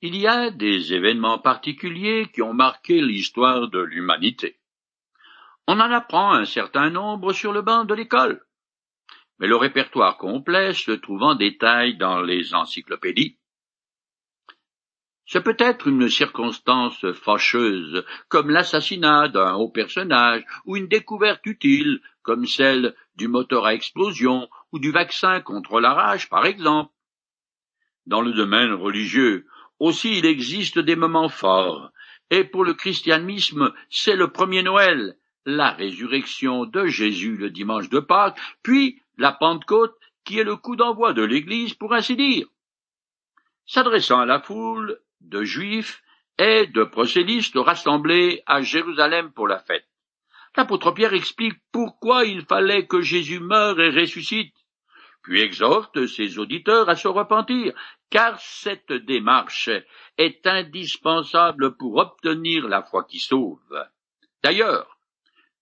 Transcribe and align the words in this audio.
Il 0.00 0.14
y 0.14 0.28
a 0.28 0.50
des 0.50 0.94
événements 0.94 1.40
particuliers 1.40 2.30
qui 2.32 2.40
ont 2.40 2.54
marqué 2.54 3.00
l'histoire 3.00 3.68
de 3.68 3.80
l'humanité. 3.80 4.60
On 5.66 5.80
en 5.80 5.90
apprend 5.90 6.32
un 6.32 6.44
certain 6.44 6.88
nombre 6.88 7.32
sur 7.32 7.52
le 7.52 7.62
banc 7.62 7.84
de 7.84 7.94
l'école. 7.94 8.46
Mais 9.40 9.48
le 9.48 9.56
répertoire 9.56 10.16
complet 10.16 10.72
se 10.72 10.92
trouve 10.92 11.24
en 11.24 11.34
détail 11.34 11.96
dans 11.96 12.22
les 12.22 12.54
encyclopédies. 12.54 13.38
Ce 15.26 15.38
peut 15.38 15.56
être 15.58 15.88
une 15.88 16.08
circonstance 16.08 17.04
fâcheuse, 17.12 18.04
comme 18.28 18.50
l'assassinat 18.50 19.28
d'un 19.28 19.54
haut 19.54 19.68
personnage, 19.68 20.44
ou 20.64 20.76
une 20.76 20.86
découverte 20.86 21.44
utile, 21.44 22.00
comme 22.22 22.46
celle 22.46 22.94
du 23.16 23.26
moteur 23.26 23.66
à 23.66 23.74
explosion 23.74 24.48
ou 24.70 24.78
du 24.78 24.92
vaccin 24.92 25.40
contre 25.40 25.80
la 25.80 25.92
rage, 25.92 26.28
par 26.28 26.46
exemple. 26.46 26.92
Dans 28.06 28.22
le 28.22 28.32
domaine 28.32 28.72
religieux, 28.72 29.44
aussi 29.78 30.18
il 30.18 30.26
existe 30.26 30.78
des 30.78 30.96
moments 30.96 31.28
forts, 31.28 31.90
et 32.30 32.44
pour 32.44 32.64
le 32.64 32.74
christianisme, 32.74 33.72
c'est 33.90 34.16
le 34.16 34.28
premier 34.28 34.62
Noël, 34.62 35.16
la 35.46 35.70
résurrection 35.70 36.66
de 36.66 36.86
Jésus 36.86 37.36
le 37.36 37.50
dimanche 37.50 37.88
de 37.88 38.00
Pâques, 38.00 38.38
puis 38.62 39.00
la 39.16 39.32
Pentecôte, 39.32 39.96
qui 40.24 40.38
est 40.38 40.44
le 40.44 40.56
coup 40.56 40.76
d'envoi 40.76 41.14
de 41.14 41.22
l'Église, 41.22 41.74
pour 41.74 41.94
ainsi 41.94 42.16
dire. 42.16 42.46
S'adressant 43.66 44.20
à 44.20 44.26
la 44.26 44.40
foule 44.40 45.00
de 45.20 45.42
Juifs 45.44 46.02
et 46.38 46.66
de 46.66 46.84
prosélytes 46.84 47.56
rassemblés 47.56 48.42
à 48.46 48.62
Jérusalem 48.62 49.32
pour 49.32 49.48
la 49.48 49.58
fête, 49.58 49.88
l'apôtre 50.56 50.92
Pierre 50.92 51.14
explique 51.14 51.58
pourquoi 51.72 52.24
il 52.24 52.42
fallait 52.44 52.86
que 52.86 53.00
Jésus 53.00 53.40
meure 53.40 53.80
et 53.80 53.90
ressuscite, 53.90 54.54
puis 55.22 55.40
exhorte 55.40 56.06
ses 56.06 56.38
auditeurs 56.38 56.88
à 56.88 56.96
se 56.96 57.08
repentir, 57.08 57.72
car 58.10 58.40
cette 58.40 58.92
démarche 58.92 59.70
est 60.16 60.46
indispensable 60.46 61.76
pour 61.76 61.96
obtenir 61.96 62.66
la 62.68 62.82
foi 62.82 63.04
qui 63.04 63.18
sauve. 63.18 63.86
D'ailleurs, 64.42 64.98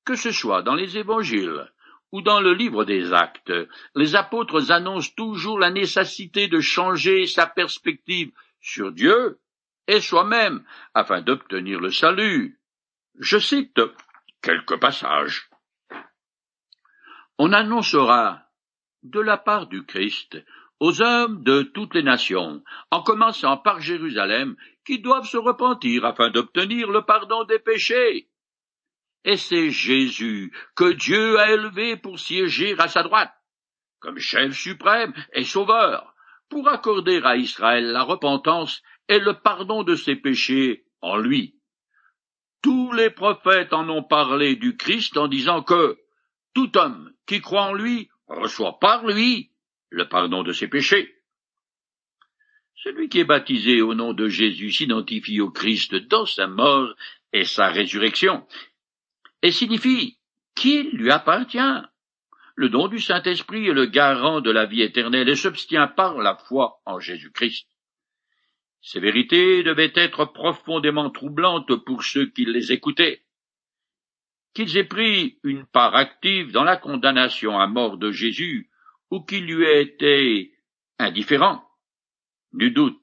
que 0.04 0.14
ce 0.14 0.30
soit 0.30 0.62
dans 0.62 0.74
les 0.74 0.98
évangiles 0.98 1.70
ou 2.12 2.22
dans 2.22 2.40
le 2.40 2.54
livre 2.54 2.84
des 2.84 3.12
actes, 3.12 3.52
les 3.94 4.14
apôtres 4.14 4.70
annoncent 4.70 5.12
toujours 5.16 5.58
la 5.58 5.70
nécessité 5.70 6.46
de 6.48 6.60
changer 6.60 7.26
sa 7.26 7.46
perspective 7.46 8.30
sur 8.60 8.92
Dieu 8.92 9.40
et 9.88 10.00
soi-même 10.00 10.64
afin 10.94 11.20
d'obtenir 11.20 11.80
le 11.80 11.90
salut. 11.90 12.60
Je 13.18 13.38
cite 13.38 13.80
quelques 14.42 14.78
passages. 14.78 15.48
On 17.38 17.52
annoncera 17.52 18.45
de 19.10 19.20
la 19.20 19.36
part 19.36 19.66
du 19.66 19.84
Christ 19.84 20.42
aux 20.78 21.00
hommes 21.00 21.42
de 21.42 21.62
toutes 21.62 21.94
les 21.94 22.02
nations, 22.02 22.62
en 22.90 23.02
commençant 23.02 23.56
par 23.56 23.80
Jérusalem, 23.80 24.56
qui 24.84 24.98
doivent 24.98 25.26
se 25.26 25.38
repentir 25.38 26.04
afin 26.04 26.30
d'obtenir 26.30 26.90
le 26.90 27.02
pardon 27.02 27.44
des 27.44 27.58
péchés 27.58 28.28
et 29.26 29.36
c'est 29.36 29.70
Jésus 29.70 30.52
que 30.76 30.92
Dieu 30.92 31.38
a 31.38 31.52
élevé 31.52 31.96
pour 31.96 32.18
siéger 32.18 32.76
à 32.78 32.86
sa 32.86 33.02
droite, 33.02 33.34
comme 33.98 34.18
chef 34.18 34.56
suprême 34.56 35.12
et 35.32 35.44
sauveur, 35.44 36.14
pour 36.48 36.68
accorder 36.68 37.20
à 37.24 37.36
Israël 37.36 37.90
la 37.90 38.04
repentance 38.04 38.82
et 39.08 39.18
le 39.18 39.34
pardon 39.34 39.82
de 39.82 39.96
ses 39.96 40.14
péchés 40.14 40.86
en 41.00 41.16
lui. 41.16 41.56
Tous 42.62 42.92
les 42.92 43.10
prophètes 43.10 43.72
en 43.72 43.88
ont 43.88 44.04
parlé 44.04 44.54
du 44.54 44.76
Christ 44.76 45.16
en 45.16 45.26
disant 45.26 45.62
que 45.62 45.98
tout 46.54 46.78
homme 46.78 47.12
qui 47.26 47.40
croit 47.40 47.62
en 47.62 47.74
lui 47.74 48.08
reçoit 48.28 48.78
par 48.78 49.06
lui 49.06 49.50
le 49.90 50.08
pardon 50.08 50.42
de 50.42 50.52
ses 50.52 50.68
péchés. 50.68 51.14
Celui 52.74 53.08
qui 53.08 53.20
est 53.20 53.24
baptisé 53.24 53.82
au 53.82 53.94
nom 53.94 54.12
de 54.12 54.28
Jésus 54.28 54.70
s'identifie 54.70 55.40
au 55.40 55.50
Christ 55.50 55.94
dans 55.94 56.26
sa 56.26 56.46
mort 56.46 56.94
et 57.32 57.44
sa 57.44 57.68
résurrection, 57.68 58.46
et 59.42 59.50
signifie 59.50 60.18
qu'il 60.54 60.90
lui 60.90 61.10
appartient. 61.10 61.58
Le 62.54 62.68
don 62.68 62.88
du 62.88 63.00
Saint-Esprit 63.00 63.68
est 63.68 63.74
le 63.74 63.86
garant 63.86 64.40
de 64.40 64.50
la 64.50 64.64
vie 64.64 64.82
éternelle 64.82 65.28
et 65.28 65.36
s'obtient 65.36 65.88
par 65.88 66.18
la 66.18 66.36
foi 66.36 66.80
en 66.86 66.98
Jésus-Christ. 66.98 67.68
Ces 68.80 69.00
vérités 69.00 69.62
devaient 69.62 69.92
être 69.94 70.24
profondément 70.26 71.10
troublantes 71.10 71.74
pour 71.84 72.04
ceux 72.04 72.26
qui 72.26 72.44
les 72.44 72.72
écoutaient. 72.72 73.25
Qu'ils 74.56 74.78
aient 74.78 74.84
pris 74.84 75.38
une 75.44 75.66
part 75.66 75.94
active 75.94 76.50
dans 76.50 76.64
la 76.64 76.78
condamnation 76.78 77.60
à 77.60 77.66
mort 77.66 77.98
de 77.98 78.10
Jésus 78.10 78.70
ou 79.10 79.20
qu'ils 79.20 79.44
lui 79.44 79.66
aient 79.66 79.82
été 79.82 80.54
indifférents. 80.98 81.62
Nul 82.54 82.72
doute 82.72 83.02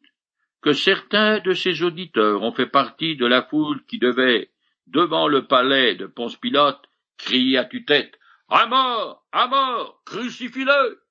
que 0.64 0.74
certains 0.74 1.42
de 1.42 1.54
ses 1.54 1.84
auditeurs 1.84 2.42
ont 2.42 2.54
fait 2.54 2.66
partie 2.66 3.18
de 3.18 3.28
la 3.28 3.44
foule 3.44 3.86
qui 3.86 4.00
devait 4.00 4.50
devant 4.88 5.28
le 5.28 5.46
palais 5.46 5.94
de 5.94 6.08
Ponce 6.08 6.38
Pilate, 6.38 6.82
crier 7.18 7.60
à 7.60 7.66
tue-tête 7.66 8.18
À 8.50 8.66
mort 8.66 9.24
À 9.32 9.46
mort 9.46 10.02
Crucifie-le 10.08 11.04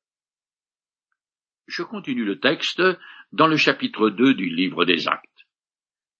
Je 1.69 1.85
continue 1.85 2.25
le 2.25 2.41
texte 2.41 2.83
dans 3.31 3.47
le 3.47 3.57
chapitre 3.57 4.11
2 4.11 4.35
du 4.35 4.49
livre 4.49 4.85
des 4.87 5.07
Actes. 5.07 5.47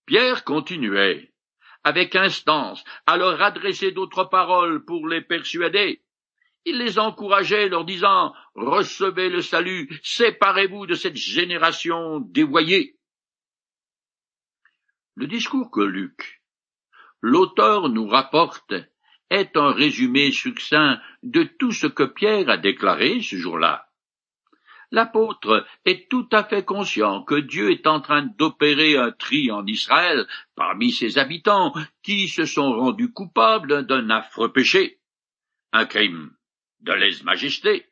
Pierre 0.07 0.45
continuait, 0.45 1.32
avec 1.85 2.15
instance, 2.17 2.85
à 3.07 3.17
leur 3.17 3.41
adresser 3.43 3.93
d'autres 3.93 4.25
paroles 4.25 4.85
pour 4.85 5.09
les 5.09 5.21
persuader. 5.21 6.03
Il 6.65 6.79
les 6.79 6.99
encourageait, 6.99 7.69
leur 7.69 7.85
disant 7.85 8.35
Recevez 8.55 9.29
le 9.29 9.43
salut, 9.43 9.89
séparez-vous 10.03 10.87
de 10.87 10.95
cette 10.95 11.17
génération 11.17 12.21
dévoyée. 12.21 12.97
Le 15.15 15.27
discours 15.27 15.71
que 15.71 15.81
Luc 15.81 16.43
l'auteur 17.23 17.89
nous 17.89 18.07
rapporte 18.07 18.75
est 19.31 19.57
un 19.57 19.73
résumé 19.73 20.33
succinct 20.33 21.01
de 21.23 21.45
tout 21.45 21.73
ce 21.73 21.87
que 21.87 22.03
Pierre 22.03 22.51
a 22.51 22.59
déclaré 22.59 23.23
ce 23.23 23.37
jour-là. 23.37 23.87
L'apôtre 24.93 25.67
est 25.87 26.09
tout 26.11 26.29
à 26.31 26.45
fait 26.45 26.65
conscient 26.65 27.23
que 27.23 27.35
Dieu 27.35 27.73
est 27.73 27.87
en 27.87 28.03
train 28.03 28.23
d'opérer 28.23 28.97
un 28.99 29.11
tri 29.11 29.51
en 29.51 29.67
Israël 29.67 30.29
parmi 30.55 30.93
ses 30.93 31.19
habitants 31.19 31.73
qui 32.03 32.29
se 32.29 32.45
sont 32.45 32.73
rendus 32.75 33.11
coupables 33.11 33.87
d'un 33.87 34.11
affreux 34.11 34.53
péché, 34.53 35.01
un 35.73 35.87
crime 35.87 36.31
de 36.81 36.93
lèse-majesté. 36.93 37.87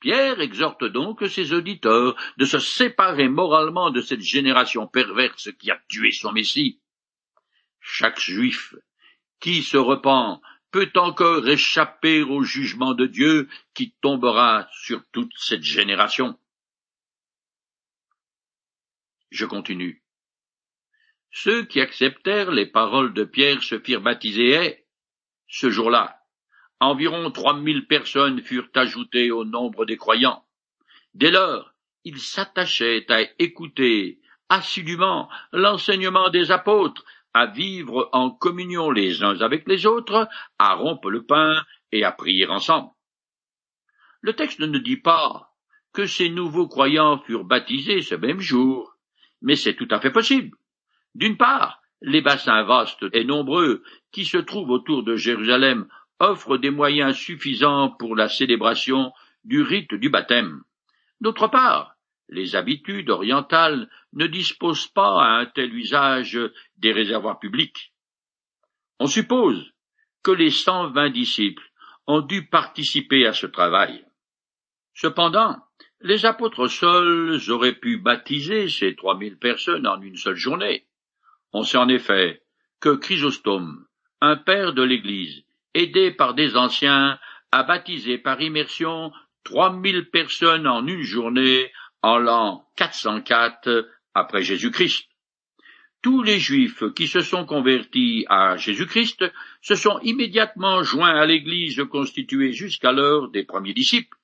Pierre 0.00 0.40
exhorte 0.40 0.84
donc 0.84 1.28
ses 1.28 1.52
auditeurs 1.52 2.16
de 2.38 2.46
se 2.46 2.58
séparer 2.58 3.28
moralement 3.28 3.90
de 3.90 4.00
cette 4.00 4.22
génération 4.22 4.86
perverse 4.86 5.50
qui 5.58 5.70
a 5.70 5.78
tué 5.88 6.10
son 6.10 6.32
Messie 6.32 6.80
chaque 7.80 8.20
juif 8.20 8.74
qui 9.40 9.62
se 9.62 9.76
repent 9.76 10.40
peut 10.70 10.90
encore 10.96 11.48
échapper 11.48 12.22
au 12.22 12.42
jugement 12.42 12.94
de 12.94 13.06
Dieu 13.06 13.48
qui 13.74 13.92
tombera 14.00 14.68
sur 14.72 15.02
toute 15.12 15.32
cette 15.36 15.62
génération. 15.62 16.38
Je 19.30 19.46
continue. 19.46 20.02
Ceux 21.32 21.64
qui 21.64 21.80
acceptèrent 21.80 22.50
les 22.50 22.66
paroles 22.66 23.14
de 23.14 23.24
Pierre 23.24 23.62
se 23.62 23.78
firent 23.78 24.00
baptiser 24.00 24.54
et, 24.54 24.86
ce 25.48 25.70
jour-là, 25.70 26.20
environ 26.80 27.30
trois 27.30 27.54
mille 27.54 27.86
personnes 27.86 28.42
furent 28.42 28.70
ajoutées 28.74 29.30
au 29.30 29.44
nombre 29.44 29.84
des 29.84 29.96
croyants. 29.96 30.44
Dès 31.14 31.30
lors, 31.30 31.72
ils 32.04 32.20
s'attachaient 32.20 33.10
à 33.12 33.22
écouter 33.38 34.20
assidûment 34.48 35.28
l'enseignement 35.52 36.30
des 36.30 36.50
apôtres, 36.50 37.04
à 37.34 37.46
vivre 37.46 38.08
en 38.12 38.30
communion 38.30 38.90
les 38.90 39.22
uns 39.22 39.40
avec 39.40 39.68
les 39.68 39.86
autres, 39.86 40.28
à 40.58 40.74
rompre 40.74 41.10
le 41.10 41.24
pain 41.24 41.62
et 41.92 42.04
à 42.04 42.12
prier 42.12 42.46
ensemble. 42.46 42.90
Le 44.20 44.34
texte 44.34 44.60
ne 44.60 44.78
dit 44.78 44.96
pas 44.96 45.50
que 45.92 46.06
ces 46.06 46.28
nouveaux 46.28 46.68
croyants 46.68 47.18
furent 47.18 47.44
baptisés 47.44 48.02
ce 48.02 48.14
même 48.14 48.40
jour, 48.40 48.94
mais 49.42 49.56
c'est 49.56 49.74
tout 49.74 49.88
à 49.90 50.00
fait 50.00 50.10
possible. 50.10 50.56
D'une 51.14 51.36
part, 51.36 51.80
les 52.02 52.20
bassins 52.20 52.62
vastes 52.62 53.04
et 53.12 53.24
nombreux 53.24 53.82
qui 54.12 54.24
se 54.24 54.38
trouvent 54.38 54.70
autour 54.70 55.02
de 55.02 55.16
Jérusalem 55.16 55.88
offrent 56.18 56.58
des 56.58 56.70
moyens 56.70 57.16
suffisants 57.16 57.90
pour 57.98 58.14
la 58.14 58.28
célébration 58.28 59.12
du 59.44 59.62
rite 59.62 59.94
du 59.94 60.10
baptême. 60.10 60.62
D'autre 61.20 61.48
part, 61.48 61.94
les 62.30 62.54
habitudes 62.54 63.10
orientales 63.10 63.90
ne 64.12 64.26
disposent 64.26 64.86
pas 64.86 65.22
à 65.22 65.40
un 65.40 65.46
tel 65.46 65.74
usage 65.74 66.38
des 66.78 66.92
réservoirs 66.92 67.40
publics. 67.40 67.92
On 69.00 69.06
suppose 69.06 69.72
que 70.22 70.30
les 70.30 70.50
cent 70.50 70.90
vingt 70.90 71.10
disciples 71.10 71.70
ont 72.06 72.20
dû 72.20 72.46
participer 72.46 73.26
à 73.26 73.32
ce 73.32 73.46
travail. 73.46 74.04
Cependant, 74.94 75.56
les 76.00 76.24
apôtres 76.24 76.68
seuls 76.68 77.40
auraient 77.48 77.78
pu 77.78 77.98
baptiser 77.98 78.68
ces 78.68 78.94
trois 78.94 79.16
mille 79.16 79.38
personnes 79.38 79.86
en 79.86 80.00
une 80.00 80.16
seule 80.16 80.36
journée. 80.36 80.86
On 81.52 81.62
sait 81.62 81.78
en 81.78 81.88
effet 81.88 82.42
que 82.80 82.94
Chrysostome, 82.94 83.86
un 84.20 84.36
père 84.36 84.72
de 84.72 84.82
l'Église, 84.82 85.44
aidé 85.74 86.10
par 86.10 86.34
des 86.34 86.56
anciens, 86.56 87.18
a 87.52 87.62
baptisé 87.64 88.18
par 88.18 88.40
immersion 88.40 89.12
trois 89.44 89.72
mille 89.72 90.10
personnes 90.10 90.68
en 90.68 90.86
une 90.86 91.02
journée 91.02 91.72
en 92.02 92.18
l'an 92.18 92.66
404 92.76 93.88
après 94.14 94.42
Jésus-Christ. 94.42 95.06
Tous 96.02 96.22
les 96.22 96.38
Juifs 96.38 96.84
qui 96.94 97.06
se 97.06 97.20
sont 97.20 97.44
convertis 97.44 98.24
à 98.28 98.56
Jésus-Christ 98.56 99.30
se 99.60 99.74
sont 99.74 99.98
immédiatement 100.00 100.82
joints 100.82 101.14
à 101.14 101.26
l'Église 101.26 101.84
constituée 101.90 102.52
jusqu'alors 102.52 103.28
des 103.30 103.44
premiers 103.44 103.74
disciples. 103.74 104.16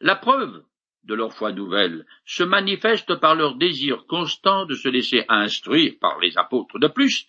La 0.00 0.14
preuve 0.14 0.64
de 1.04 1.14
leur 1.14 1.32
foi 1.32 1.52
nouvelle 1.52 2.06
se 2.24 2.44
manifeste 2.44 3.16
par 3.16 3.34
leur 3.34 3.56
désir 3.56 4.06
constant 4.06 4.64
de 4.66 4.74
se 4.74 4.88
laisser 4.88 5.24
instruire 5.28 5.94
par 6.00 6.20
les 6.20 6.38
apôtres. 6.38 6.78
De 6.78 6.88
plus, 6.88 7.26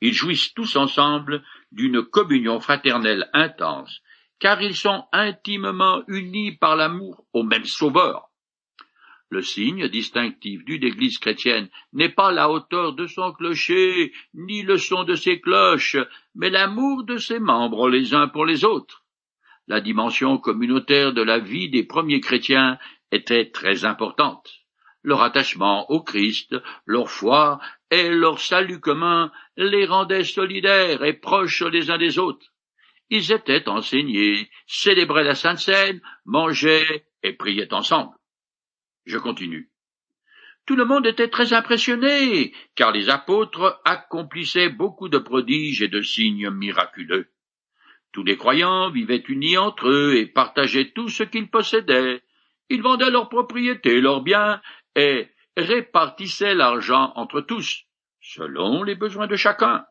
ils 0.00 0.14
jouissent 0.14 0.54
tous 0.54 0.76
ensemble 0.76 1.44
d'une 1.72 2.02
communion 2.02 2.60
fraternelle 2.60 3.28
intense, 3.34 4.00
car 4.38 4.62
ils 4.62 4.76
sont 4.76 5.04
intimement 5.12 6.02
unis 6.06 6.56
par 6.56 6.76
l'amour 6.76 7.26
au 7.32 7.42
même 7.42 7.64
Sauveur. 7.64 8.27
Le 9.30 9.42
signe 9.42 9.88
distinctif 9.88 10.64
d'une 10.64 10.84
Église 10.84 11.18
chrétienne 11.18 11.68
n'est 11.92 12.08
pas 12.08 12.32
la 12.32 12.50
hauteur 12.50 12.94
de 12.94 13.06
son 13.06 13.32
clocher, 13.32 14.12
ni 14.32 14.62
le 14.62 14.78
son 14.78 15.04
de 15.04 15.14
ses 15.14 15.40
cloches, 15.40 15.96
mais 16.34 16.48
l'amour 16.48 17.04
de 17.04 17.18
ses 17.18 17.38
membres 17.38 17.90
les 17.90 18.14
uns 18.14 18.28
pour 18.28 18.46
les 18.46 18.64
autres. 18.64 19.04
La 19.66 19.82
dimension 19.82 20.38
communautaire 20.38 21.12
de 21.12 21.20
la 21.20 21.38
vie 21.38 21.68
des 21.68 21.84
premiers 21.84 22.20
chrétiens 22.20 22.78
était 23.12 23.50
très 23.50 23.84
importante. 23.84 24.50
Leur 25.02 25.20
attachement 25.20 25.90
au 25.90 26.02
Christ, 26.02 26.56
leur 26.86 27.10
foi 27.10 27.60
et 27.90 28.08
leur 28.08 28.40
salut 28.40 28.80
commun 28.80 29.30
les 29.58 29.84
rendaient 29.84 30.24
solidaires 30.24 31.04
et 31.04 31.12
proches 31.12 31.62
les 31.62 31.90
uns 31.90 31.98
des 31.98 32.18
autres. 32.18 32.46
Ils 33.10 33.30
étaient 33.30 33.68
enseignés, 33.68 34.50
célébraient 34.66 35.24
la 35.24 35.34
Sainte 35.34 35.58
Seine, 35.58 36.00
mangeaient 36.24 37.06
et 37.22 37.34
priaient 37.34 37.72
ensemble. 37.74 38.17
Je 39.08 39.16
continue. 39.16 39.70
Tout 40.66 40.76
le 40.76 40.84
monde 40.84 41.06
était 41.06 41.28
très 41.28 41.54
impressionné, 41.54 42.52
car 42.74 42.92
les 42.92 43.08
apôtres 43.08 43.80
accomplissaient 43.86 44.68
beaucoup 44.68 45.08
de 45.08 45.16
prodiges 45.16 45.80
et 45.80 45.88
de 45.88 46.02
signes 46.02 46.50
miraculeux. 46.50 47.32
Tous 48.12 48.22
les 48.22 48.36
croyants 48.36 48.90
vivaient 48.90 49.24
unis 49.26 49.56
entre 49.56 49.88
eux 49.88 50.14
et 50.16 50.26
partageaient 50.26 50.92
tout 50.94 51.08
ce 51.08 51.22
qu'ils 51.22 51.48
possédaient. 51.48 52.22
Ils 52.68 52.82
vendaient 52.82 53.10
leurs 53.10 53.30
propriétés, 53.30 54.02
leurs 54.02 54.20
biens, 54.20 54.60
et 54.94 55.28
répartissaient 55.56 56.54
l'argent 56.54 57.14
entre 57.16 57.40
tous, 57.40 57.84
selon 58.20 58.82
les 58.82 58.94
besoins 58.94 59.26
de 59.26 59.36
chacun. 59.36 59.86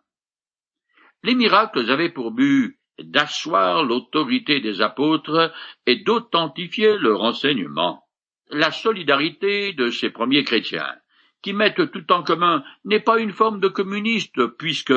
Les 1.23 1.33
miracles 1.33 1.89
avaient 1.89 2.13
pour 2.13 2.29
but 2.29 2.77
d'asseoir 2.99 3.83
l'autorité 3.83 4.59
des 4.59 4.81
apôtres 4.81 5.51
et 5.87 5.95
d'authentifier 6.03 6.99
leur 6.99 7.23
enseignement. 7.23 8.06
La 8.49 8.71
solidarité 8.71 9.73
de 9.73 9.89
ces 9.89 10.09
premiers 10.09 10.43
chrétiens, 10.43 10.95
qui 11.41 11.53
mettent 11.53 11.91
tout 11.91 12.11
en 12.11 12.23
commun, 12.23 12.63
n'est 12.85 12.99
pas 12.99 13.19
une 13.19 13.31
forme 13.31 13.59
de 13.59 13.67
communiste, 13.67 14.45
puisque 14.57 14.93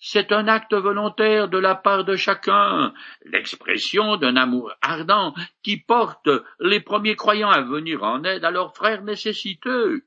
c'est 0.00 0.30
un 0.30 0.46
acte 0.46 0.74
volontaire 0.74 1.48
de 1.48 1.58
la 1.58 1.74
part 1.74 2.04
de 2.04 2.16
chacun, 2.16 2.92
l'expression 3.24 4.16
d'un 4.16 4.36
amour 4.36 4.72
ardent 4.80 5.34
qui 5.62 5.76
porte 5.76 6.28
les 6.60 6.80
premiers 6.80 7.16
croyants 7.16 7.50
à 7.50 7.62
venir 7.62 8.04
en 8.04 8.22
aide 8.22 8.44
à 8.44 8.50
leurs 8.50 8.76
frères 8.76 9.02
nécessiteux. 9.02 10.04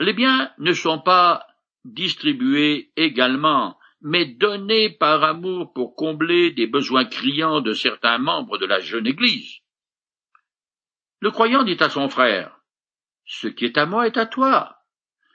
Les 0.00 0.14
biens 0.14 0.50
ne 0.58 0.72
sont 0.72 0.98
pas 0.98 1.46
distribués 1.84 2.90
également, 2.96 3.78
mais 4.00 4.24
donnés 4.24 4.90
par 4.90 5.22
amour 5.24 5.72
pour 5.72 5.94
combler 5.94 6.50
des 6.52 6.66
besoins 6.66 7.04
criants 7.04 7.60
de 7.60 7.72
certains 7.72 8.18
membres 8.18 8.58
de 8.58 8.66
la 8.66 8.80
jeune 8.80 9.06
Église. 9.06 9.60
Le 11.22 11.30
croyant 11.30 11.62
dit 11.62 11.76
à 11.78 11.88
son 11.88 12.08
frère, 12.08 12.58
Ce 13.24 13.46
qui 13.46 13.64
est 13.64 13.78
à 13.78 13.86
moi 13.86 14.08
est 14.08 14.16
à 14.16 14.26
toi. 14.26 14.78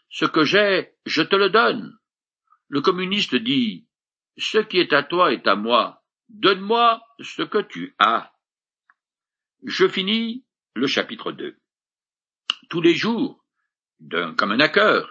Ce 0.09 0.25
que 0.25 0.43
j'ai, 0.43 0.91
je 1.05 1.21
te 1.21 1.37
le 1.37 1.49
donne. 1.49 1.97
Le 2.67 2.81
communiste 2.81 3.35
dit 3.35 3.87
Ce 4.37 4.57
qui 4.57 4.79
est 4.79 4.91
à 4.91 5.03
toi 5.03 5.31
est 5.31 5.47
à 5.47 5.55
moi. 5.55 6.03
Donne-moi 6.27 7.01
ce 7.21 7.41
que 7.41 7.59
tu 7.59 7.95
as. 7.99 8.33
Je 9.63 9.87
finis 9.87 10.43
le 10.75 10.87
chapitre 10.87 11.31
2. 11.31 11.55
Tous 12.69 12.81
les 12.81 12.93
jours, 12.93 13.45
d'un 14.01 14.35
commun 14.35 14.59
accord, 14.59 15.09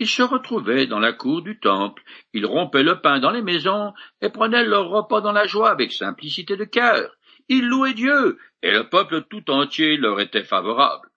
ils 0.00 0.08
se 0.08 0.22
retrouvaient 0.22 0.88
dans 0.88 0.98
la 0.98 1.12
cour 1.12 1.40
du 1.40 1.60
temple, 1.60 2.02
ils 2.32 2.46
rompaient 2.46 2.82
le 2.82 3.00
pain 3.00 3.20
dans 3.20 3.30
les 3.30 3.42
maisons 3.42 3.94
et 4.20 4.30
prenaient 4.30 4.64
leur 4.64 4.88
repas 4.88 5.20
dans 5.20 5.30
la 5.30 5.46
joie 5.46 5.70
avec 5.70 5.92
simplicité 5.92 6.56
de 6.56 6.64
cœur. 6.64 7.16
Ils 7.48 7.66
louaient 7.66 7.94
Dieu, 7.94 8.38
et 8.62 8.70
le 8.70 8.88
peuple 8.88 9.22
tout 9.28 9.50
entier 9.50 9.96
leur 9.96 10.20
était 10.20 10.44
favorable. 10.44 11.08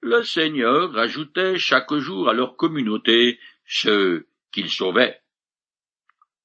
Le 0.00 0.22
Seigneur 0.22 0.96
ajoutait 0.96 1.58
chaque 1.58 1.92
jour 1.94 2.28
à 2.28 2.32
leur 2.32 2.56
communauté 2.56 3.38
ceux 3.66 4.28
qu'il 4.52 4.70
sauvait. 4.70 5.20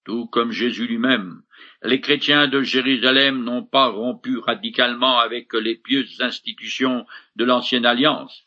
Tout 0.05 0.27
comme 0.27 0.51
Jésus 0.51 0.87
lui-même, 0.87 1.43
les 1.83 2.01
chrétiens 2.01 2.47
de 2.47 2.61
Jérusalem 2.61 3.43
n'ont 3.43 3.63
pas 3.63 3.87
rompu 3.87 4.37
radicalement 4.37 5.19
avec 5.19 5.53
les 5.53 5.75
pieuses 5.75 6.21
institutions 6.21 7.05
de 7.35 7.45
l'ancienne 7.45 7.85
alliance, 7.85 8.45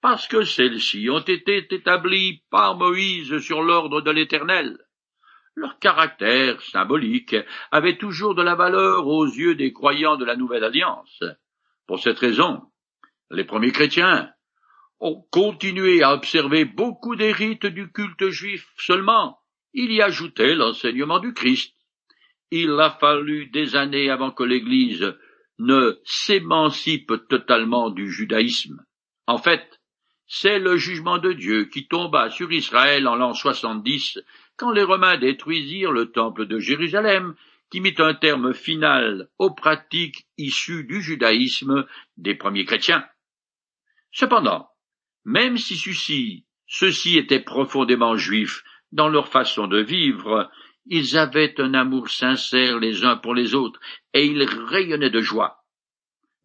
parce 0.00 0.28
que 0.28 0.44
celles-ci 0.44 1.08
ont 1.10 1.20
été 1.20 1.66
établies 1.70 2.42
par 2.50 2.76
Moïse 2.76 3.38
sur 3.38 3.62
l'ordre 3.62 4.00
de 4.00 4.10
l'Éternel. 4.10 4.78
Leur 5.58 5.80
caractère 5.80 6.62
symbolique 6.62 7.34
avait 7.72 7.98
toujours 7.98 8.36
de 8.36 8.42
la 8.42 8.54
valeur 8.54 9.08
aux 9.08 9.26
yeux 9.26 9.56
des 9.56 9.72
croyants 9.72 10.16
de 10.16 10.24
la 10.24 10.36
nouvelle 10.36 10.62
alliance. 10.62 11.24
Pour 11.88 11.98
cette 11.98 12.20
raison, 12.20 12.62
les 13.32 13.42
premiers 13.42 13.72
chrétiens 13.72 14.30
ont 15.00 15.20
continué 15.32 16.04
à 16.04 16.14
observer 16.14 16.64
beaucoup 16.64 17.16
des 17.16 17.32
rites 17.32 17.66
du 17.66 17.90
culte 17.90 18.28
juif 18.28 18.68
seulement, 18.76 19.40
il 19.72 19.90
y 19.90 20.00
ajoutait 20.00 20.54
l'enseignement 20.54 21.18
du 21.18 21.32
Christ. 21.32 21.74
Il 22.52 22.70
a 22.78 22.90
fallu 22.90 23.46
des 23.46 23.74
années 23.74 24.10
avant 24.10 24.30
que 24.30 24.44
l'Église 24.44 25.12
ne 25.58 25.98
s'émancipe 26.04 27.12
totalement 27.28 27.90
du 27.90 28.12
judaïsme. 28.12 28.84
En 29.26 29.38
fait, 29.38 29.80
c'est 30.28 30.60
le 30.60 30.76
jugement 30.76 31.18
de 31.18 31.32
Dieu 31.32 31.64
qui 31.64 31.88
tomba 31.88 32.30
sur 32.30 32.52
Israël 32.52 33.08
en 33.08 33.16
l'an 33.16 33.34
70, 33.34 34.20
quand 34.58 34.72
les 34.72 34.82
Romains 34.82 35.16
détruisirent 35.16 35.92
le 35.92 36.10
temple 36.10 36.46
de 36.46 36.58
Jérusalem, 36.58 37.34
qui 37.70 37.80
mit 37.80 37.94
un 37.98 38.14
terme 38.14 38.52
final 38.52 39.28
aux 39.38 39.54
pratiques 39.54 40.26
issues 40.36 40.84
du 40.84 41.00
judaïsme 41.00 41.86
des 42.16 42.34
premiers 42.34 42.64
chrétiens. 42.64 43.06
Cependant, 44.10 44.68
même 45.24 45.58
si 45.58 45.76
ceux-ci, 45.76 46.46
ceux-ci 46.66 47.18
étaient 47.18 47.40
profondément 47.40 48.16
juifs, 48.16 48.64
dans 48.90 49.08
leur 49.08 49.28
façon 49.28 49.66
de 49.66 49.80
vivre, 49.80 50.50
ils 50.86 51.18
avaient 51.18 51.60
un 51.60 51.74
amour 51.74 52.08
sincère 52.08 52.78
les 52.78 53.04
uns 53.04 53.16
pour 53.16 53.34
les 53.34 53.54
autres, 53.54 53.78
et 54.14 54.26
ils 54.26 54.42
rayonnaient 54.42 55.10
de 55.10 55.20
joie. 55.20 55.62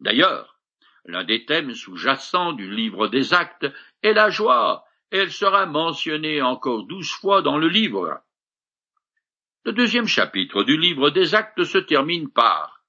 D'ailleurs, 0.00 0.60
l'un 1.06 1.24
des 1.24 1.46
thèmes 1.46 1.74
sous-jacents 1.74 2.52
du 2.52 2.70
livre 2.70 3.08
des 3.08 3.32
actes 3.32 3.66
est 4.02 4.12
la 4.12 4.28
joie, 4.28 4.84
elle 5.16 5.30
sera 5.30 5.64
mentionnée 5.66 6.42
encore 6.42 6.88
douze 6.88 7.12
fois 7.12 7.40
dans 7.40 7.56
le 7.56 7.68
livre. 7.68 8.20
Le 9.64 9.72
deuxième 9.72 10.08
chapitre 10.08 10.64
du 10.64 10.76
livre 10.76 11.10
des 11.10 11.36
actes 11.36 11.62
se 11.62 11.78
termine 11.78 12.30
par 12.30 12.84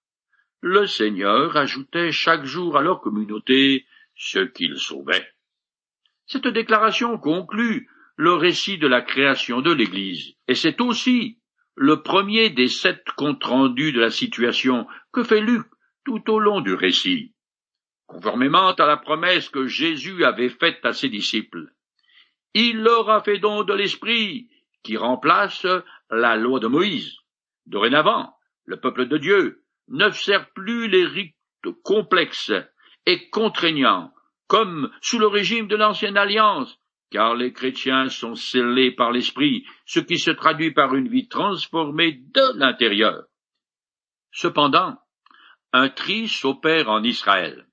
Le 0.59 0.87
Seigneur 0.87 1.55
ajoutait 1.55 2.11
chaque 2.11 2.45
jour 2.45 2.77
à 2.77 2.81
leur 2.81 2.99
communauté 2.99 3.85
ce 4.15 4.39
qu'il 4.39 4.77
sauvait. 4.77 5.31
Cette 6.25 6.47
déclaration 6.47 7.19
conclut 7.19 7.87
le 8.15 8.33
récit 8.33 8.79
de 8.79 8.87
la 8.87 9.03
création 9.03 9.61
de 9.61 9.71
l'Église, 9.71 10.33
et 10.47 10.55
c'est 10.55 10.81
aussi 10.81 11.37
le 11.75 12.01
premier 12.01 12.49
des 12.49 12.69
sept 12.69 13.03
comptes 13.15 13.43
rendus 13.43 13.91
de 13.91 13.99
la 13.99 14.09
situation 14.09 14.87
que 15.11 15.23
fait 15.23 15.41
Luc 15.41 15.67
tout 16.03 16.27
au 16.31 16.39
long 16.39 16.61
du 16.61 16.73
récit. 16.73 17.35
Conformément 18.07 18.69
à 18.69 18.85
la 18.87 18.97
promesse 18.97 19.49
que 19.49 19.67
Jésus 19.67 20.25
avait 20.25 20.49
faite 20.49 20.83
à 20.83 20.93
ses 20.93 21.09
disciples, 21.09 21.74
il 22.55 22.81
leur 22.81 23.09
a 23.09 23.21
fait 23.21 23.37
don 23.37 23.63
de 23.63 23.73
l'Esprit 23.73 24.49
qui 24.81 24.95
remplace 24.95 25.67
la 26.09 26.37
loi 26.37 26.59
de 26.59 26.67
Moïse. 26.67 27.17
Dorénavant, 27.65 28.33
le 28.63 28.79
peuple 28.79 29.07
de 29.07 29.17
Dieu 29.17 29.63
ne 29.89 30.09
sert 30.09 30.49
plus 30.53 30.87
les 30.87 31.05
rites 31.05 31.35
complexes 31.83 32.53
et 33.05 33.29
contraignants, 33.29 34.13
comme 34.47 34.89
sous 35.01 35.19
le 35.19 35.27
régime 35.27 35.67
de 35.67 35.75
l'ancienne 35.75 36.17
alliance, 36.17 36.79
car 37.11 37.35
les 37.35 37.51
chrétiens 37.51 38.07
sont 38.07 38.35
scellés 38.35 38.91
par 38.91 39.11
l'Esprit, 39.11 39.65
ce 39.85 39.99
qui 39.99 40.17
se 40.17 40.31
traduit 40.31 40.71
par 40.71 40.95
une 40.95 41.09
vie 41.09 41.27
transformée 41.27 42.13
de 42.13 42.57
l'intérieur. 42.57 43.25
Cependant, 44.31 44.97
un 45.73 45.89
tri 45.89 46.29
s'opère 46.29 46.89
en 46.89 47.03
Israël, 47.03 47.67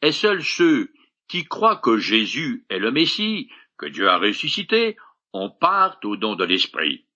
et 0.00 0.12
seuls 0.12 0.42
ceux 0.42 0.90
qui 1.28 1.44
croient 1.44 1.80
que 1.82 1.98
Jésus 1.98 2.64
est 2.68 2.78
le 2.78 2.90
Messie, 2.90 3.50
que 3.78 3.86
Dieu 3.86 4.08
a 4.08 4.18
ressuscité, 4.18 4.96
ont 5.32 5.50
part 5.50 5.98
au 6.04 6.16
don 6.16 6.34
de 6.34 6.44
l'Esprit. 6.44 7.06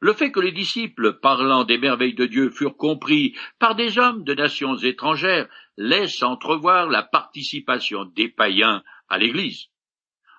Le 0.00 0.12
fait 0.12 0.32
que 0.32 0.40
les 0.40 0.52
disciples 0.52 1.20
parlant 1.20 1.64
des 1.64 1.78
merveilles 1.78 2.14
de 2.14 2.26
Dieu 2.26 2.50
furent 2.50 2.76
compris 2.76 3.36
par 3.58 3.76
des 3.76 3.98
hommes 3.98 4.24
de 4.24 4.34
nations 4.34 4.76
étrangères 4.76 5.48
laisse 5.76 6.22
entrevoir 6.22 6.88
la 6.88 7.02
participation 7.02 8.04
des 8.04 8.28
païens 8.28 8.82
à 9.08 9.18
l'Église. 9.18 9.68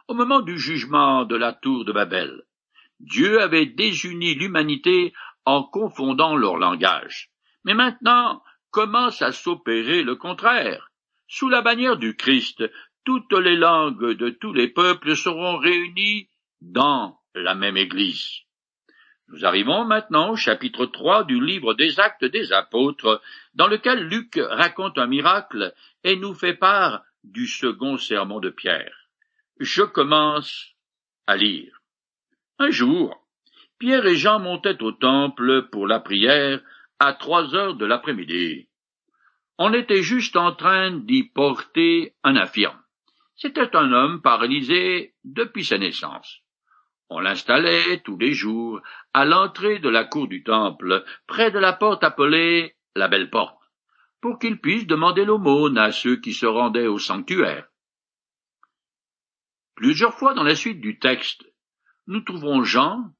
au 0.08 0.14
moment 0.14 0.42
du 0.42 0.58
jugement 0.58 1.24
de 1.26 1.36
la 1.36 1.54
tour 1.54 1.86
de 1.86 1.94
Babel. 1.94 2.44
Dieu 3.00 3.42
avait 3.42 3.66
désuni 3.66 4.36
l'humanité 4.36 5.14
en 5.46 5.64
confondant 5.64 6.36
leur 6.36 6.58
langage. 6.58 7.30
Mais 7.64 7.74
maintenant 7.74 8.44
commence 8.72 9.22
à 9.22 9.32
s'opérer 9.32 10.04
le 10.04 10.16
contraire? 10.16 10.90
Sous 11.28 11.50
la 11.50 11.62
bannière 11.62 11.98
du 11.98 12.16
Christ, 12.16 12.64
toutes 13.06 13.34
les 13.34 13.56
langues 13.56 14.14
de 14.14 14.30
tous 14.30 14.54
les 14.54 14.68
peuples 14.68 15.16
seront 15.16 15.58
réunies 15.58 16.30
dans 16.62 17.20
la 17.36 17.56
même 17.56 17.78
Église. 17.78 18.44
Nous 19.30 19.46
arrivons 19.46 19.86
maintenant 19.86 20.32
au 20.32 20.36
chapitre 20.36 20.86
3 20.86 21.24
du 21.24 21.44
livre 21.44 21.74
des 21.74 22.00
actes 22.00 22.26
des 22.26 22.52
apôtres, 22.52 23.22
dans 23.54 23.68
lequel 23.68 24.08
Luc 24.08 24.38
raconte 24.38 24.98
un 24.98 25.08
miracle 25.08 25.74
et 26.04 26.16
nous 26.16 26.34
fait 26.34 26.54
part 26.54 27.04
du 27.24 27.48
second 27.48 27.98
sermon 27.98 28.40
de 28.40 28.50
Pierre. 28.50 29.10
Je 29.60 29.84
commence 29.84 30.74
à 31.26 31.36
lire. 31.36 31.82
Un 32.60 32.70
jour, 32.70 33.26
Pierre 33.80 34.06
et 34.06 34.16
Jean 34.16 34.40
montaient 34.40 34.82
au 34.84 34.92
temple 34.92 35.70
pour 35.72 35.88
la 35.88 36.00
prière 36.00 36.62
à 37.00 37.14
trois 37.14 37.56
heures 37.56 37.76
de 37.76 37.86
l'après-midi. 37.86 38.68
On 39.58 39.74
était 39.74 40.04
juste 40.04 40.36
en 40.36 40.54
train 40.54 40.92
d'y 40.92 41.24
porter 41.24 42.14
un 42.24 42.36
infirme. 42.36 42.83
C'était 43.36 43.76
un 43.76 43.92
homme 43.92 44.22
paralysé 44.22 45.16
depuis 45.24 45.66
sa 45.66 45.78
naissance. 45.78 46.40
On 47.10 47.20
l'installait 47.20 48.00
tous 48.00 48.18
les 48.18 48.34
jours 48.34 48.82
à 49.14 49.26
l'entrée 49.26 49.80
de 49.80 49.90
la 49.90 50.04
cour 50.04 50.28
du 50.28 50.44
temple, 50.44 51.04
près 51.28 51.52
de 51.52 51.60
la 51.60 51.74
porte 51.74 52.04
appelée 52.04 52.76
la 52.96 53.08
belle 53.08 53.30
porte, 53.30 53.60
pour 54.22 54.40
qu'il 54.40 54.60
puisse 54.60 54.88
demander 54.88 55.26
l'aumône 55.26 55.78
à 55.78 55.92
ceux 55.92 56.18
qui 56.18 56.34
se 56.34 56.46
rendaient 56.46 56.88
au 56.88 57.00
sanctuaire. 57.00 57.68
Plusieurs 59.76 60.14
fois 60.14 60.34
dans 60.34 60.44
la 60.44 60.56
suite 60.56 60.80
du 60.80 61.00
texte, 61.00 61.44
nous 62.08 62.22
trouvons 62.22 62.64
Jean, 62.64 63.12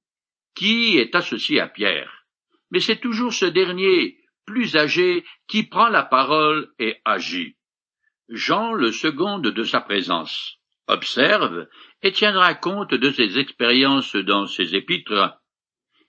qui 0.56 0.98
est 0.98 1.16
associé 1.16 1.60
à 1.60 1.68
Pierre, 1.68 2.26
mais 2.72 2.80
c'est 2.80 3.00
toujours 3.00 3.34
ce 3.34 3.46
dernier, 3.46 4.20
plus 4.46 4.76
âgé, 4.76 5.26
qui 5.48 5.64
prend 5.64 5.90
la 5.90 6.04
parole 6.04 6.74
et 6.80 7.02
agit. 7.06 7.58
Jean 8.30 8.74
le 8.74 8.92
seconde 8.92 9.48
de 9.48 9.64
sa 9.64 9.82
présence, 9.82 10.58
observe 10.88 11.68
et 12.02 12.12
tiendra 12.12 12.54
compte 12.56 12.94
de 12.94 13.12
ses 13.12 13.38
expériences 13.38 14.16
dans 14.16 14.48
ses 14.48 14.76
épîtres. 14.76 15.38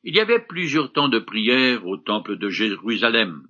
Il 0.05 0.15
y 0.15 0.21
avait 0.21 0.45
plusieurs 0.45 0.93
temps 0.93 1.09
de 1.09 1.19
prière 1.19 1.87
au 1.87 1.97
temple 1.97 2.37
de 2.37 2.49
Jérusalem. 2.49 3.43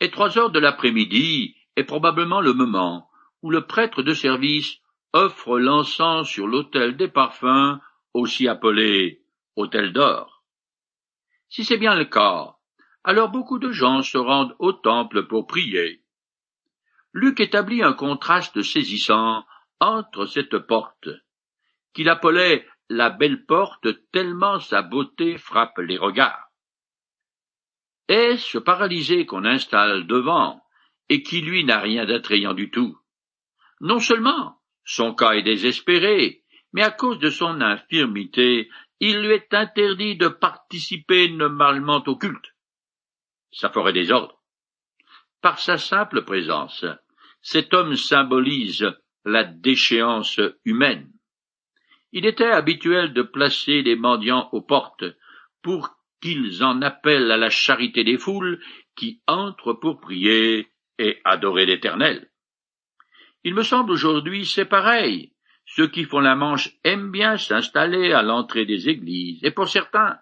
Et 0.00 0.10
trois 0.10 0.36
heures 0.38 0.50
de 0.50 0.58
l'après-midi 0.58 1.56
est 1.76 1.84
probablement 1.84 2.40
le 2.40 2.52
moment 2.52 3.08
où 3.42 3.50
le 3.50 3.66
prêtre 3.66 4.02
de 4.02 4.12
service 4.12 4.78
offre 5.12 5.58
l'encens 5.58 6.28
sur 6.28 6.46
l'autel 6.46 6.96
des 6.96 7.08
parfums, 7.08 7.78
aussi 8.12 8.48
appelé 8.48 9.22
autel 9.56 9.92
d'or. 9.92 10.44
Si 11.48 11.64
c'est 11.64 11.78
bien 11.78 11.94
le 11.94 12.04
cas, 12.04 12.56
alors 13.04 13.30
beaucoup 13.30 13.58
de 13.58 13.72
gens 13.72 14.02
se 14.02 14.18
rendent 14.18 14.54
au 14.58 14.72
temple 14.72 15.26
pour 15.26 15.46
prier. 15.46 16.01
Luc 17.12 17.40
établit 17.40 17.82
un 17.82 17.92
contraste 17.92 18.62
saisissant 18.62 19.44
entre 19.80 20.26
cette 20.26 20.58
porte, 20.58 21.08
qu'il 21.92 22.08
appelait 22.08 22.66
la 22.88 23.10
belle 23.10 23.44
porte 23.44 23.88
tellement 24.10 24.60
sa 24.60 24.82
beauté 24.82 25.36
frappe 25.36 25.78
les 25.78 25.98
regards. 25.98 26.48
Et 28.08 28.36
ce 28.36 28.58
paralysé 28.58 29.26
qu'on 29.26 29.44
installe 29.44 30.06
devant, 30.06 30.62
et 31.08 31.22
qui 31.22 31.40
lui 31.40 31.64
n'a 31.64 31.80
rien 31.80 32.06
d'attrayant 32.06 32.54
du 32.54 32.70
tout? 32.70 32.98
Non 33.80 33.98
seulement 33.98 34.58
son 34.84 35.14
cas 35.14 35.32
est 35.32 35.42
désespéré, 35.42 36.44
mais 36.72 36.82
à 36.82 36.90
cause 36.90 37.18
de 37.18 37.30
son 37.30 37.60
infirmité, 37.60 38.70
il 39.00 39.20
lui 39.20 39.34
est 39.34 39.52
interdit 39.52 40.16
de 40.16 40.28
participer 40.28 41.28
normalement 41.28 42.02
au 42.06 42.16
culte. 42.16 42.54
Ça 43.50 43.70
ferait 43.70 43.92
désordre. 43.92 44.41
Par 45.42 45.58
sa 45.58 45.76
simple 45.76 46.22
présence, 46.22 46.84
cet 47.40 47.74
homme 47.74 47.96
symbolise 47.96 48.88
la 49.24 49.42
déchéance 49.42 50.40
humaine. 50.64 51.10
Il 52.12 52.26
était 52.26 52.50
habituel 52.50 53.12
de 53.12 53.22
placer 53.22 53.82
les 53.82 53.96
mendiants 53.96 54.48
aux 54.52 54.62
portes 54.62 55.04
pour 55.60 55.90
qu'ils 56.20 56.62
en 56.62 56.80
appellent 56.80 57.32
à 57.32 57.36
la 57.36 57.50
charité 57.50 58.04
des 58.04 58.18
foules 58.18 58.62
qui 58.94 59.20
entrent 59.26 59.72
pour 59.72 60.00
prier 60.00 60.68
et 60.98 61.20
adorer 61.24 61.66
l'Éternel. 61.66 62.30
Il 63.42 63.54
me 63.54 63.64
semble 63.64 63.90
aujourd'hui 63.90 64.46
c'est 64.46 64.64
pareil. 64.64 65.32
Ceux 65.66 65.88
qui 65.88 66.04
font 66.04 66.20
la 66.20 66.36
manche 66.36 66.70
aiment 66.84 67.10
bien 67.10 67.36
s'installer 67.36 68.12
à 68.12 68.22
l'entrée 68.22 68.66
des 68.66 68.88
églises, 68.88 69.42
et 69.42 69.50
pour 69.50 69.68
certains, 69.68 70.18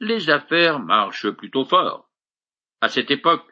les 0.00 0.28
affaires 0.28 0.80
marchent 0.80 1.30
plutôt 1.30 1.64
fort. 1.64 2.10
À 2.80 2.88
cette 2.88 3.10
époque, 3.12 3.46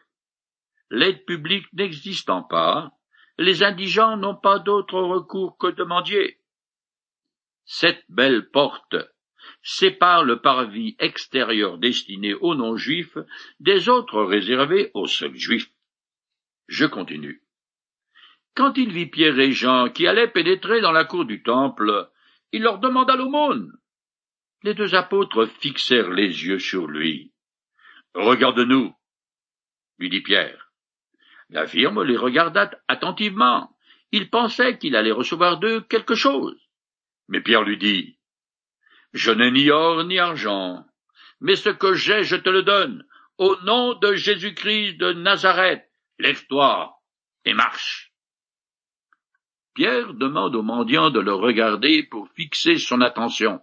l'aide 0.95 1.25
publique 1.25 1.67
n'existant 1.73 2.43
pas, 2.43 2.93
les 3.39 3.63
indigents 3.63 4.17
n'ont 4.17 4.37
pas 4.37 4.59
d'autre 4.59 5.01
recours 5.01 5.59
que 5.59 5.67
de 5.67 5.85
mendier. 5.85 6.39
Cette 7.65 8.05
belle 8.09 8.51
porte 8.51 8.97
sépare 9.63 10.25
le 10.25 10.41
parvis 10.41 10.97
extérieur 10.99 11.79
destiné 11.79 12.35
aux 12.35 12.55
non-juifs 12.55 13.19
des 13.61 13.89
autres 13.89 14.23
réservés 14.23 14.91
aux 14.95 15.07
seuls 15.07 15.37
juifs. 15.37 15.71
Je 16.69 16.87
continue. 16.87 17.43
Quand 18.55 18.79
il 18.79 18.93
vit 18.93 19.07
Pierre 19.07 19.39
et 19.39 19.53
Jean 19.53 19.91
qui 19.91 20.07
allaient 20.07 20.29
pénétrer 20.31 20.81
dans 20.81 20.93
la 20.93 21.05
cour 21.05 21.25
du 21.25 21.43
temple, 21.43 22.09
il 22.53 22.63
leur 22.63 22.79
demanda 22.79 23.17
l'aumône. 23.17 23.73
Les 24.63 24.75
deux 24.75 24.95
apôtres 24.95 25.47
fixèrent 25.61 26.11
les 26.11 26.47
yeux 26.47 26.61
sur 26.61 26.87
lui. 26.87 27.33
Regarde-nous, 28.15 28.95
lui 29.99 30.09
dit 30.09 30.23
Pierre. 30.23 30.64
L'infirme 31.51 32.03
les 32.03 32.17
regarda 32.17 32.71
attentivement. 32.89 33.71
Il 34.13 34.31
pensait 34.31 34.79
qu'il 34.79 34.97
allait 34.97 35.13
recevoir 35.13 35.59
d'eux 35.59 35.81
quelque 35.81 36.15
chose. 36.15 36.57
Mais 37.29 37.41
Pierre 37.41 37.63
lui 37.63 37.77
dit, 37.77 38.19
Je 39.13 39.31
n'ai 39.31 39.51
ni 39.51 39.71
or 39.71 40.05
ni 40.05 40.19
argent, 40.19 40.85
mais 41.41 41.57
ce 41.57 41.71
que 41.71 41.95
j'ai, 41.95 42.25
je 42.25 42.37
te 42.37 42.51
le 42.51 42.63
donne. 42.63 43.05
Au 43.39 43.57
nom 43.63 43.95
de 43.95 44.15
Jésus-Christ 44.15 44.97
de 44.97 45.13
Nazareth, 45.13 45.85
lève-toi 46.19 46.95
et 47.45 47.55
marche. 47.55 48.13
Pierre 49.75 50.15
demande 50.15 50.55
aux 50.55 50.63
mendiants 50.63 51.11
de 51.11 51.19
le 51.19 51.35
regarder 51.35 52.05
pour 52.05 52.29
fixer 52.31 52.79
son 52.79 53.01
attention, 53.01 53.61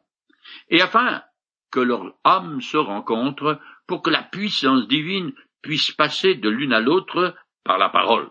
et 0.69 0.81
afin 0.81 1.23
que 1.71 1.79
leur 1.79 2.13
âme 2.25 2.61
se 2.61 2.75
rencontre, 2.75 3.59
pour 3.87 4.01
que 4.01 4.09
la 4.09 4.23
puissance 4.23 4.87
divine 4.87 5.33
puisse 5.61 5.91
passer 5.91 6.35
de 6.35 6.49
l'une 6.49 6.73
à 6.73 6.81
l'autre 6.81 7.35
par 7.63 7.77
la 7.77 7.89
parole. 7.89 8.29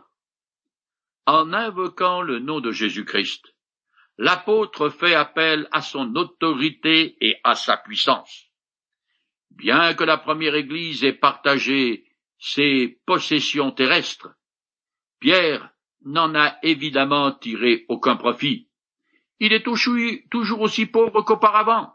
En 1.26 1.52
invoquant 1.52 2.22
le 2.22 2.38
nom 2.38 2.60
de 2.60 2.72
Jésus-Christ, 2.72 3.54
l'apôtre 4.18 4.88
fait 4.88 5.14
appel 5.14 5.68
à 5.72 5.80
son 5.80 6.14
autorité 6.16 7.16
et 7.20 7.36
à 7.44 7.54
sa 7.54 7.76
puissance. 7.76 8.46
Bien 9.50 9.94
que 9.94 10.04
la 10.04 10.18
première 10.18 10.54
Église 10.54 11.04
ait 11.04 11.12
partagé 11.12 12.04
ses 12.38 13.00
possessions 13.06 13.70
terrestres, 13.70 14.30
Pierre 15.20 15.70
n'en 16.04 16.34
a 16.34 16.56
évidemment 16.62 17.32
tiré 17.32 17.84
aucun 17.88 18.16
profit. 18.16 18.68
Il 19.38 19.52
est 19.52 19.62
toujours 19.62 20.60
aussi 20.60 20.86
pauvre 20.86 21.22
qu'auparavant. 21.22 21.94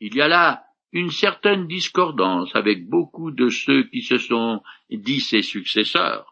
Il 0.00 0.14
y 0.14 0.20
a 0.20 0.28
là 0.28 0.64
une 0.92 1.10
certaine 1.10 1.66
discordance 1.66 2.54
avec 2.54 2.88
beaucoup 2.88 3.30
de 3.30 3.48
ceux 3.48 3.84
qui 3.84 4.02
se 4.02 4.18
sont 4.18 4.62
dit 4.90 5.20
ses 5.20 5.42
successeurs. 5.42 6.31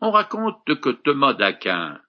On 0.00 0.10
raconte 0.10 0.80
que 0.80 0.90
Thomas 0.90 1.34
d'Aquin, 1.34 2.00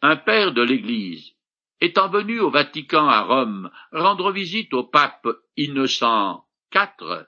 un 0.00 0.16
père 0.16 0.52
de 0.52 0.62
l'Église, 0.62 1.32
étant 1.80 2.08
venu 2.08 2.38
au 2.40 2.50
Vatican 2.50 3.08
à 3.08 3.22
Rome 3.22 3.70
rendre 3.90 4.30
visite 4.30 4.72
au 4.74 4.84
pape 4.84 5.26
Innocent 5.56 6.44
IV, 6.74 7.26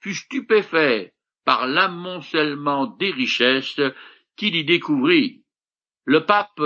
fut 0.00 0.14
stupéfait 0.14 1.14
par 1.44 1.66
l'amoncellement 1.66 2.86
des 2.86 3.10
richesses 3.10 3.80
qu'il 4.36 4.54
y 4.54 4.64
découvrit. 4.64 5.44
Le 6.04 6.24
pape, 6.24 6.62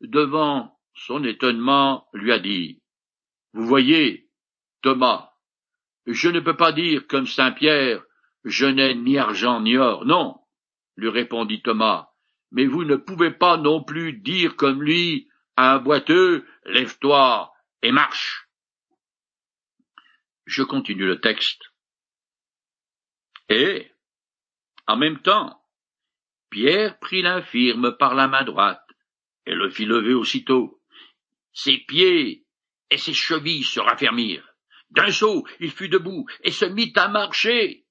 devant 0.00 0.78
son 0.94 1.24
étonnement, 1.24 2.06
lui 2.12 2.30
a 2.30 2.38
dit 2.38 2.82
Vous 3.52 3.66
voyez, 3.66 4.28
Thomas, 4.82 5.30
je 6.06 6.28
ne 6.28 6.38
peux 6.38 6.56
pas 6.56 6.70
dire 6.70 7.06
comme 7.08 7.26
saint 7.26 7.50
Pierre, 7.50 8.04
je 8.44 8.66
n'ai 8.66 8.94
ni 8.94 9.18
argent 9.18 9.60
ni 9.60 9.76
or. 9.76 10.04
Non, 10.04 10.36
lui 10.96 11.08
répondit 11.08 11.62
Thomas, 11.62 12.10
mais 12.50 12.66
vous 12.66 12.84
ne 12.84 12.96
pouvez 12.96 13.30
pas 13.30 13.56
non 13.56 13.82
plus 13.82 14.14
dire 14.14 14.56
comme 14.56 14.82
lui 14.82 15.28
à 15.56 15.74
un 15.74 15.78
boiteux, 15.78 16.46
lève-toi 16.64 17.52
et 17.82 17.92
marche. 17.92 18.48
Je 20.44 20.62
continue 20.62 21.06
le 21.06 21.20
texte. 21.20 21.62
Et, 23.48 23.90
en 24.86 24.96
même 24.96 25.20
temps, 25.20 25.62
Pierre 26.50 26.98
prit 26.98 27.22
l'infirme 27.22 27.96
par 27.96 28.14
la 28.14 28.28
main 28.28 28.44
droite 28.44 28.86
et 29.46 29.54
le 29.54 29.70
fit 29.70 29.84
lever 29.86 30.14
aussitôt. 30.14 30.80
ses 31.52 31.78
pieds 31.78 32.44
et 32.90 32.98
ses 32.98 33.14
chevilles 33.14 33.64
se 33.64 33.80
raffermirent. 33.80 34.46
D'un 34.90 35.10
saut, 35.10 35.46
il 35.58 35.70
fut 35.70 35.88
debout 35.88 36.26
et 36.42 36.52
se 36.52 36.64
mit 36.64 36.92
à 36.96 37.08
marcher. 37.08 37.86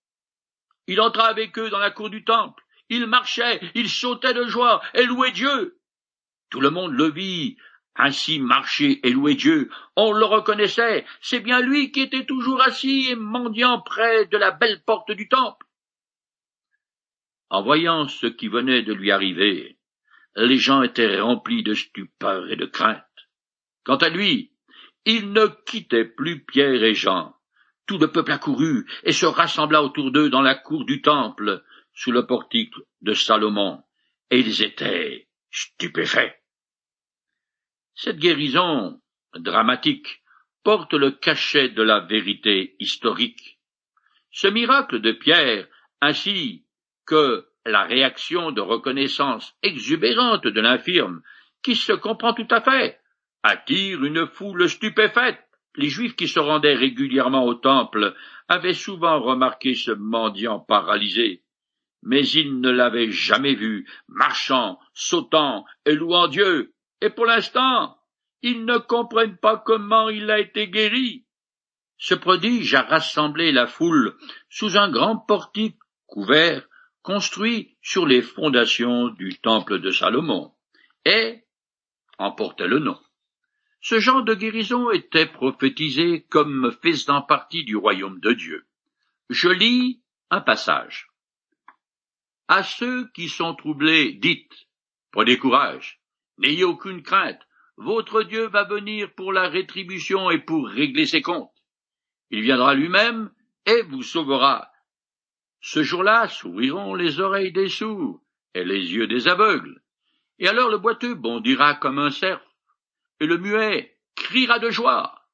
Il 0.87 1.01
entra 1.01 1.27
avec 1.27 1.57
eux 1.57 1.69
dans 1.69 1.79
la 1.79 1.91
cour 1.91 2.09
du 2.09 2.23
temple. 2.23 2.63
Il 2.89 3.07
marchait, 3.07 3.59
il 3.73 3.89
sautait 3.89 4.33
de 4.33 4.45
joie 4.45 4.81
et 4.93 5.05
louait 5.05 5.31
Dieu. 5.31 5.79
Tout 6.49 6.61
le 6.61 6.69
monde 6.69 6.93
le 6.93 7.09
vit 7.09 7.57
ainsi 7.95 8.39
marcher 8.39 8.99
et 9.07 9.11
louer 9.11 9.35
Dieu. 9.35 9.69
On 9.95 10.11
le 10.11 10.25
reconnaissait, 10.25 11.05
c'est 11.21 11.39
bien 11.39 11.61
lui 11.61 11.91
qui 11.91 12.01
était 12.01 12.25
toujours 12.25 12.61
assis 12.61 13.07
et 13.09 13.15
mendiant 13.15 13.81
près 13.81 14.25
de 14.25 14.37
la 14.37 14.51
belle 14.51 14.83
porte 14.85 15.11
du 15.11 15.27
temple. 15.27 15.65
En 17.49 17.63
voyant 17.63 18.07
ce 18.07 18.27
qui 18.27 18.47
venait 18.47 18.81
de 18.81 18.93
lui 18.93 19.11
arriver, 19.11 19.77
les 20.35 20.57
gens 20.57 20.81
étaient 20.81 21.19
remplis 21.19 21.63
de 21.63 21.73
stupeur 21.73 22.51
et 22.51 22.57
de 22.57 22.65
crainte. 22.65 23.03
Quant 23.85 23.97
à 23.97 24.09
lui, 24.09 24.51
il 25.05 25.31
ne 25.31 25.45
quittait 25.65 26.05
plus 26.05 26.43
Pierre 26.43 26.83
et 26.83 26.95
Jean. 26.95 27.35
Tout 27.85 27.99
le 27.99 28.11
peuple 28.11 28.31
accourut 28.31 28.85
et 29.03 29.11
se 29.11 29.27
rassembla 29.27 29.83
autour 29.83 30.11
d'eux 30.11 30.29
dans 30.29 30.41
la 30.41 30.55
cour 30.55 30.85
du 30.85 31.01
temple, 31.01 31.63
sous 31.95 32.11
le 32.11 32.27
portique 32.27 32.75
de 33.01 33.13
Salomon, 33.13 33.81
et 34.29 34.39
ils 34.39 34.61
étaient 34.61 35.27
stupéfaits. 35.49 36.35
Cette 37.95 38.17
guérison 38.17 39.01
dramatique 39.33 40.21
porte 40.63 40.93
le 40.93 41.11
cachet 41.11 41.69
de 41.69 41.81
la 41.81 42.01
vérité 42.01 42.75
historique. 42.79 43.59
Ce 44.31 44.47
miracle 44.47 44.99
de 44.99 45.13
Pierre, 45.13 45.67
ainsi 46.01 46.65
que 47.05 47.47
la 47.65 47.83
réaction 47.83 48.51
de 48.51 48.61
reconnaissance 48.61 49.55
exubérante 49.63 50.45
de 50.45 50.61
l'infirme, 50.61 51.21
qui 51.63 51.75
se 51.75 51.93
comprend 51.93 52.33
tout 52.33 52.47
à 52.51 52.61
fait, 52.61 52.99
attire 53.43 54.03
une 54.03 54.27
foule 54.27 54.67
stupéfaite. 54.67 55.39
Les 55.75 55.89
Juifs 55.89 56.15
qui 56.15 56.27
se 56.27 56.39
rendaient 56.39 56.75
régulièrement 56.75 57.45
au 57.45 57.53
temple 57.53 58.13
avaient 58.47 58.73
souvent 58.73 59.19
remarqué 59.19 59.73
ce 59.73 59.91
mendiant 59.91 60.59
paralysé, 60.59 61.44
mais 62.05 62.25
ils 62.27 62.61
ne 62.61 62.69
l'avaient 62.69 63.11
jamais 63.11 63.55
vu 63.55 63.87
marchant, 64.07 64.79
sautant 64.93 65.65
et 65.85 65.93
louant 65.93 66.27
Dieu, 66.27 66.73
et 67.01 67.09
pour 67.09 67.25
l'instant, 67.25 67.97
ils 68.41 68.63
ne 68.63 68.77
comprennent 68.77 69.37
pas 69.37 69.57
comment 69.57 70.09
il 70.09 70.29
a 70.29 70.39
été 70.39 70.69
guéri. 70.69 71.25
Ce 71.97 72.13
prodige 72.13 72.75
a 72.75 72.83
rassemblé 72.83 73.51
la 73.51 73.67
foule 73.67 74.15
sous 74.49 74.77
un 74.77 74.89
grand 74.89 75.17
portique 75.17 75.79
couvert 76.05 76.67
construit 77.01 77.77
sur 77.81 78.05
les 78.05 78.21
fondations 78.21 79.09
du 79.09 79.39
temple 79.39 79.79
de 79.79 79.91
Salomon, 79.91 80.51
et 81.05 81.43
en 82.17 82.31
portait 82.31 82.67
le 82.67 82.79
nom. 82.79 82.99
Ce 83.81 83.99
genre 83.99 84.23
de 84.23 84.33
guérison 84.33 84.89
était 84.91 85.27
prophétisé 85.27 86.25
comme 86.29 86.75
faisant 86.81 87.21
partie 87.21 87.63
du 87.63 87.75
royaume 87.75 88.19
de 88.19 88.33
Dieu. 88.33 88.65
Je 89.29 89.49
lis 89.49 90.01
un 90.31 90.41
passage. 90.41 91.07
À 92.47 92.61
ceux 92.63 93.09
qui 93.13 93.27
sont 93.27 93.55
troublés, 93.55 94.13
dites, 94.13 94.67
prenez 95.11 95.37
courage, 95.37 95.99
n'ayez 96.37 96.63
aucune 96.63 97.01
crainte, 97.01 97.41
votre 97.77 98.21
Dieu 98.21 98.47
va 98.47 98.63
venir 98.63 99.13
pour 99.15 99.33
la 99.33 99.49
rétribution 99.49 100.29
et 100.29 100.39
pour 100.39 100.67
régler 100.67 101.07
ses 101.07 101.23
comptes. 101.23 101.51
Il 102.29 102.41
viendra 102.41 102.75
lui-même 102.75 103.31
et 103.65 103.81
vous 103.83 104.03
sauvera. 104.03 104.71
Ce 105.59 105.81
jour-là 105.81 106.27
s'ouvriront 106.27 106.93
les 106.93 107.19
oreilles 107.19 107.51
des 107.51 107.69
sourds 107.69 108.21
et 108.53 108.63
les 108.63 108.93
yeux 108.93 109.07
des 109.07 109.27
aveugles. 109.27 109.81
Et 110.37 110.47
alors 110.47 110.69
le 110.69 110.77
boiteux 110.77 111.15
bondira 111.15 111.73
comme 111.73 111.97
un 111.97 112.11
cerf, 112.11 112.45
et 113.19 113.25
le 113.25 113.39
muet 113.39 113.97
criera 114.13 114.59
de 114.59 114.69
joie, 114.69 115.27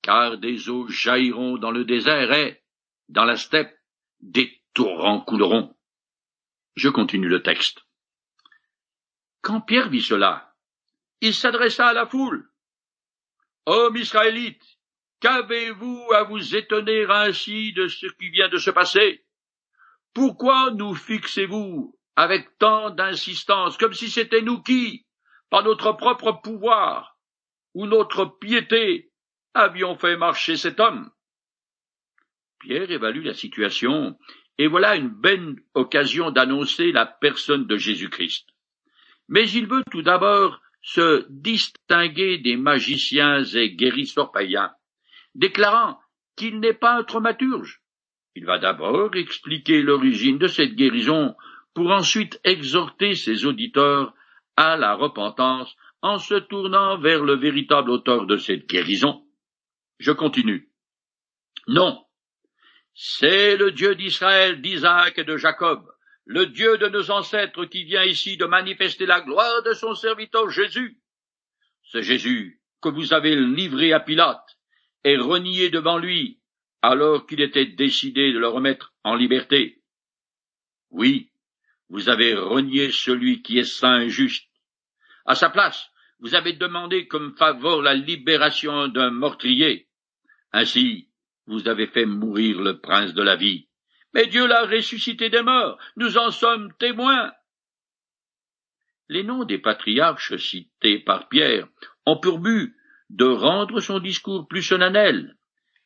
car 0.00 0.38
des 0.38 0.70
eaux 0.70 0.88
jailliront 0.88 1.58
dans 1.58 1.70
le 1.70 1.84
désert 1.84 2.32
et, 2.32 2.62
dans 3.10 3.24
la 3.24 3.36
steppe, 3.36 3.76
des 4.20 4.62
torrents 4.72 5.20
couleront. 5.20 5.75
Je 6.76 6.90
continue 6.90 7.28
le 7.28 7.42
texte. 7.42 7.80
Quand 9.40 9.62
Pierre 9.62 9.88
vit 9.88 10.02
cela, 10.02 10.54
il 11.22 11.34
s'adressa 11.34 11.88
à 11.88 11.92
la 11.94 12.06
foule. 12.06 12.50
Hommes 13.64 13.96
israélites, 13.96 14.78
qu'avez-vous 15.20 16.12
à 16.12 16.24
vous 16.24 16.54
étonner 16.54 17.06
ainsi 17.08 17.72
de 17.72 17.88
ce 17.88 18.06
qui 18.06 18.28
vient 18.28 18.50
de 18.50 18.58
se 18.58 18.70
passer? 18.70 19.24
Pourquoi 20.12 20.70
nous 20.72 20.94
fixez-vous 20.94 21.98
avec 22.14 22.58
tant 22.58 22.90
d'insistance, 22.90 23.78
comme 23.78 23.94
si 23.94 24.10
c'était 24.10 24.42
nous 24.42 24.62
qui, 24.62 25.06
par 25.48 25.62
notre 25.62 25.92
propre 25.92 26.32
pouvoir, 26.42 27.18
où 27.74 27.86
notre 27.86 28.26
piété 28.38 29.10
avions 29.54 29.96
fait 29.96 30.16
marcher 30.16 30.56
cet 30.56 30.78
homme? 30.78 31.10
Pierre 32.58 32.90
évalue 32.90 33.24
la 33.24 33.34
situation, 33.34 34.18
et 34.58 34.68
voilà 34.68 34.96
une 34.96 35.08
belle 35.08 35.56
occasion 35.74 36.30
d'annoncer 36.30 36.92
la 36.92 37.06
personne 37.06 37.66
de 37.66 37.76
Jésus-Christ. 37.76 38.48
Mais 39.28 39.48
il 39.50 39.66
veut 39.66 39.82
tout 39.90 40.02
d'abord 40.02 40.60
se 40.82 41.26
distinguer 41.28 42.38
des 42.38 42.56
magiciens 42.56 43.42
et 43.42 43.74
guérisseurs 43.74 44.30
païens, 44.30 44.72
déclarant 45.34 45.98
qu'il 46.36 46.60
n'est 46.60 46.74
pas 46.74 46.98
un 46.98 47.04
traumaturge. 47.04 47.82
Il 48.36 48.44
va 48.44 48.58
d'abord 48.58 49.14
expliquer 49.16 49.82
l'origine 49.82 50.38
de 50.38 50.46
cette 50.46 50.74
guérison 50.74 51.34
pour 51.74 51.90
ensuite 51.90 52.40
exhorter 52.44 53.14
ses 53.14 53.46
auditeurs 53.46 54.14
à 54.56 54.76
la 54.76 54.94
repentance 54.94 55.74
en 56.02 56.18
se 56.18 56.34
tournant 56.34 56.98
vers 56.98 57.24
le 57.24 57.34
véritable 57.34 57.90
auteur 57.90 58.26
de 58.26 58.36
cette 58.36 58.68
guérison. 58.68 59.24
Je 59.98 60.12
continue. 60.12 60.70
Non. 61.66 62.05
C'est 62.98 63.58
le 63.58 63.72
Dieu 63.72 63.94
d'Israël, 63.94 64.62
d'Isaac 64.62 65.18
et 65.18 65.24
de 65.24 65.36
Jacob, 65.36 65.86
le 66.24 66.46
Dieu 66.46 66.78
de 66.78 66.88
nos 66.88 67.10
ancêtres 67.10 67.66
qui 67.66 67.84
vient 67.84 68.04
ici 68.04 68.38
de 68.38 68.46
manifester 68.46 69.04
la 69.04 69.20
gloire 69.20 69.62
de 69.64 69.74
son 69.74 69.94
serviteur 69.94 70.48
Jésus. 70.48 70.98
Ce 71.82 72.00
Jésus 72.00 72.58
que 72.80 72.88
vous 72.88 73.12
avez 73.12 73.36
livré 73.36 73.92
à 73.92 74.00
Pilate 74.00 74.56
et 75.04 75.18
renié 75.18 75.68
devant 75.68 75.98
lui 75.98 76.40
alors 76.80 77.26
qu'il 77.26 77.42
était 77.42 77.66
décidé 77.66 78.32
de 78.32 78.38
le 78.38 78.48
remettre 78.48 78.94
en 79.04 79.14
liberté. 79.14 79.82
Oui, 80.90 81.30
vous 81.90 82.08
avez 82.08 82.32
renié 82.32 82.92
celui 82.92 83.42
qui 83.42 83.58
est 83.58 83.64
saint 83.64 84.00
et 84.00 84.08
juste. 84.08 84.48
À 85.26 85.34
sa 85.34 85.50
place, 85.50 85.90
vous 86.20 86.34
avez 86.34 86.54
demandé 86.54 87.06
comme 87.08 87.36
faveur 87.36 87.82
la 87.82 87.92
libération 87.92 88.88
d'un 88.88 89.10
meurtrier. 89.10 89.86
Ainsi, 90.52 91.10
vous 91.46 91.68
avez 91.68 91.86
fait 91.86 92.06
mourir 92.06 92.60
le 92.60 92.78
prince 92.80 93.14
de 93.14 93.22
la 93.22 93.36
vie. 93.36 93.68
Mais 94.14 94.26
Dieu 94.26 94.46
l'a 94.46 94.66
ressuscité 94.66 95.30
des 95.30 95.42
morts, 95.42 95.78
nous 95.96 96.18
en 96.18 96.30
sommes 96.30 96.72
témoins. 96.78 97.32
Les 99.08 99.22
noms 99.22 99.44
des 99.44 99.58
patriarches 99.58 100.36
cités 100.36 100.98
par 100.98 101.28
Pierre 101.28 101.68
ont 102.06 102.18
pour 102.18 102.38
but 102.38 102.74
de 103.10 103.24
rendre 103.24 103.80
son 103.80 104.00
discours 104.00 104.48
plus 104.48 104.62
solennel. 104.62 105.36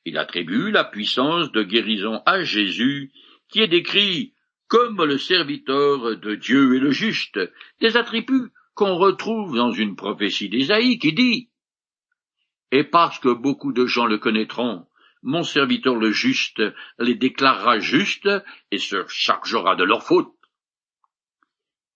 Il 0.05 0.17
attribue 0.17 0.71
la 0.71 0.85
puissance 0.85 1.53
de 1.53 1.63
guérison 1.63 2.23
à 2.25 2.43
Jésus, 2.43 3.13
qui 3.49 3.61
est 3.61 3.69
décrit 3.69 4.35
comme 4.69 5.05
le 5.05 5.19
serviteur 5.19 6.17
de 6.17 6.35
Dieu 6.37 6.77
et 6.77 6.79
le 6.79 6.93
juste, 6.93 7.39
des 7.81 7.97
attributs 7.97 8.53
qu'on 8.75 8.97
retrouve 8.97 9.57
dans 9.57 9.73
une 9.73 9.97
prophétie 9.97 10.49
d'Ésaïe 10.49 10.99
qui 10.99 11.13
dit 11.13 11.51
Et 12.71 12.85
parce 12.85 13.19
que 13.19 13.29
beaucoup 13.35 13.73
de 13.73 13.85
gens 13.85 14.07
le 14.07 14.19
connaîtront, 14.19 14.87
mon 15.23 15.43
serviteur 15.43 15.97
le 15.97 16.11
juste 16.11 16.63
les 16.99 17.15
déclarera 17.15 17.79
justes 17.79 18.31
et 18.71 18.79
se 18.79 19.07
chargera 19.09 19.77
de 19.77 19.85
leurs 19.85 20.03
fautes. 20.03 20.33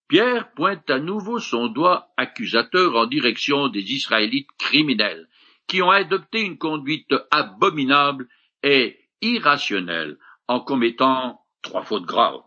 Pierre 0.07 0.51
pointe 0.53 0.89
à 0.89 0.99
nouveau 0.99 1.39
son 1.39 1.67
doigt 1.67 2.13
accusateur 2.17 2.95
en 2.95 3.07
direction 3.07 3.69
des 3.69 3.93
Israélites 3.93 4.51
criminels, 4.59 5.27
qui 5.67 5.81
ont 5.81 5.89
adopté 5.89 6.41
une 6.41 6.59
conduite 6.59 7.13
abominable 7.31 8.27
et 8.61 8.99
irrationnelle 9.21 10.17
en 10.47 10.59
commettant 10.59 11.41
trois 11.63 11.83
fautes 11.83 12.05
graves. 12.05 12.43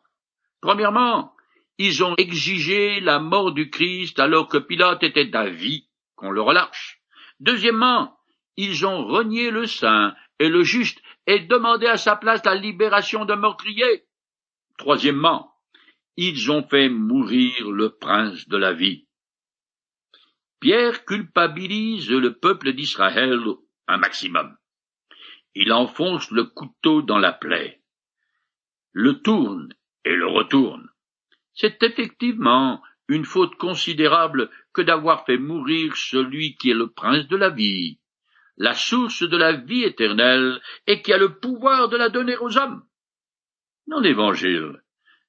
Premièrement, 0.60 1.34
ils 1.78 2.04
ont 2.04 2.14
exigé 2.16 3.00
la 3.00 3.18
mort 3.18 3.52
du 3.52 3.70
Christ 3.70 4.18
alors 4.20 4.48
que 4.48 4.58
Pilate 4.58 5.02
était 5.02 5.26
d'avis 5.26 5.88
qu'on 6.14 6.30
le 6.30 6.40
relâche. 6.40 7.00
Deuxièmement, 7.40 8.16
ils 8.56 8.86
ont 8.86 9.04
renié 9.04 9.50
le 9.50 9.66
saint 9.66 10.14
et 10.38 10.48
le 10.48 10.62
juste 10.62 11.00
et 11.26 11.40
demandé 11.40 11.86
à 11.86 11.96
sa 11.96 12.16
place 12.16 12.44
la 12.44 12.54
libération 12.54 13.24
de 13.24 13.34
meurtrier. 13.34 14.04
Troisièmement, 14.78 15.52
ils 16.16 16.50
ont 16.50 16.66
fait 16.66 16.88
mourir 16.88 17.70
le 17.70 17.90
prince 17.90 18.48
de 18.48 18.56
la 18.56 18.72
vie. 18.72 19.06
Pierre 20.60 21.04
culpabilise 21.04 22.10
le 22.10 22.34
peuple 22.34 22.72
d'Israël 22.72 23.40
un 23.86 23.96
maximum. 23.96 24.56
Il 25.54 25.72
enfonce 25.72 26.30
le 26.30 26.44
couteau 26.44 27.02
dans 27.02 27.18
la 27.18 27.32
plaie, 27.32 27.80
le 28.92 29.20
tourne 29.22 29.72
et 30.04 30.14
le 30.14 30.26
retourne. 30.26 30.88
C'est 31.54 31.82
effectivement 31.82 32.82
une 33.08 33.24
faute 33.24 33.56
considérable 33.56 34.50
que 34.72 34.82
d'avoir 34.82 35.24
fait 35.24 35.38
mourir 35.38 35.96
celui 35.96 36.56
qui 36.56 36.70
est 36.70 36.74
le 36.74 36.90
prince 36.90 37.26
de 37.28 37.36
la 37.36 37.50
vie, 37.50 37.98
la 38.58 38.74
source 38.74 39.22
de 39.22 39.36
la 39.36 39.52
vie 39.52 39.84
éternelle, 39.84 40.60
et 40.86 41.00
qui 41.00 41.12
a 41.12 41.18
le 41.18 41.38
pouvoir 41.38 41.88
de 41.88 41.96
la 41.96 42.08
donner 42.08 42.36
aux 42.36 42.58
hommes. 42.58 42.82
Dans 43.86 44.00
l'Évangile, 44.00 44.82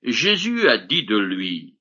Jésus 0.03 0.67
a 0.67 0.77
dit 0.77 1.05
de 1.05 1.17
lui, 1.17 1.77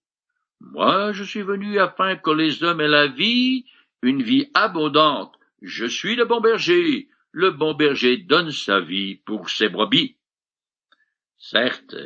Moi 0.61 1.13
je 1.13 1.25
suis 1.25 1.43
venu 1.43 1.79
afin 1.79 2.17
que 2.17 2.31
les 2.31 2.63
hommes 2.63 2.81
aient 2.81 2.89
la 2.89 3.07
vie, 3.09 3.65
une 4.03 4.23
vie 4.23 4.51
abondante. 4.55 5.35
Je 5.63 5.87
suis 5.87 6.15
le 6.15 6.25
bon 6.25 6.41
berger. 6.41 7.09
Le 7.33 7.51
bon 7.51 7.75
berger 7.75 8.17
donne 8.17 8.51
sa 8.51 8.81
vie 8.81 9.17
pour 9.17 9.51
ses 9.51 9.69
brebis. 9.69 10.17
Certes, 11.37 11.97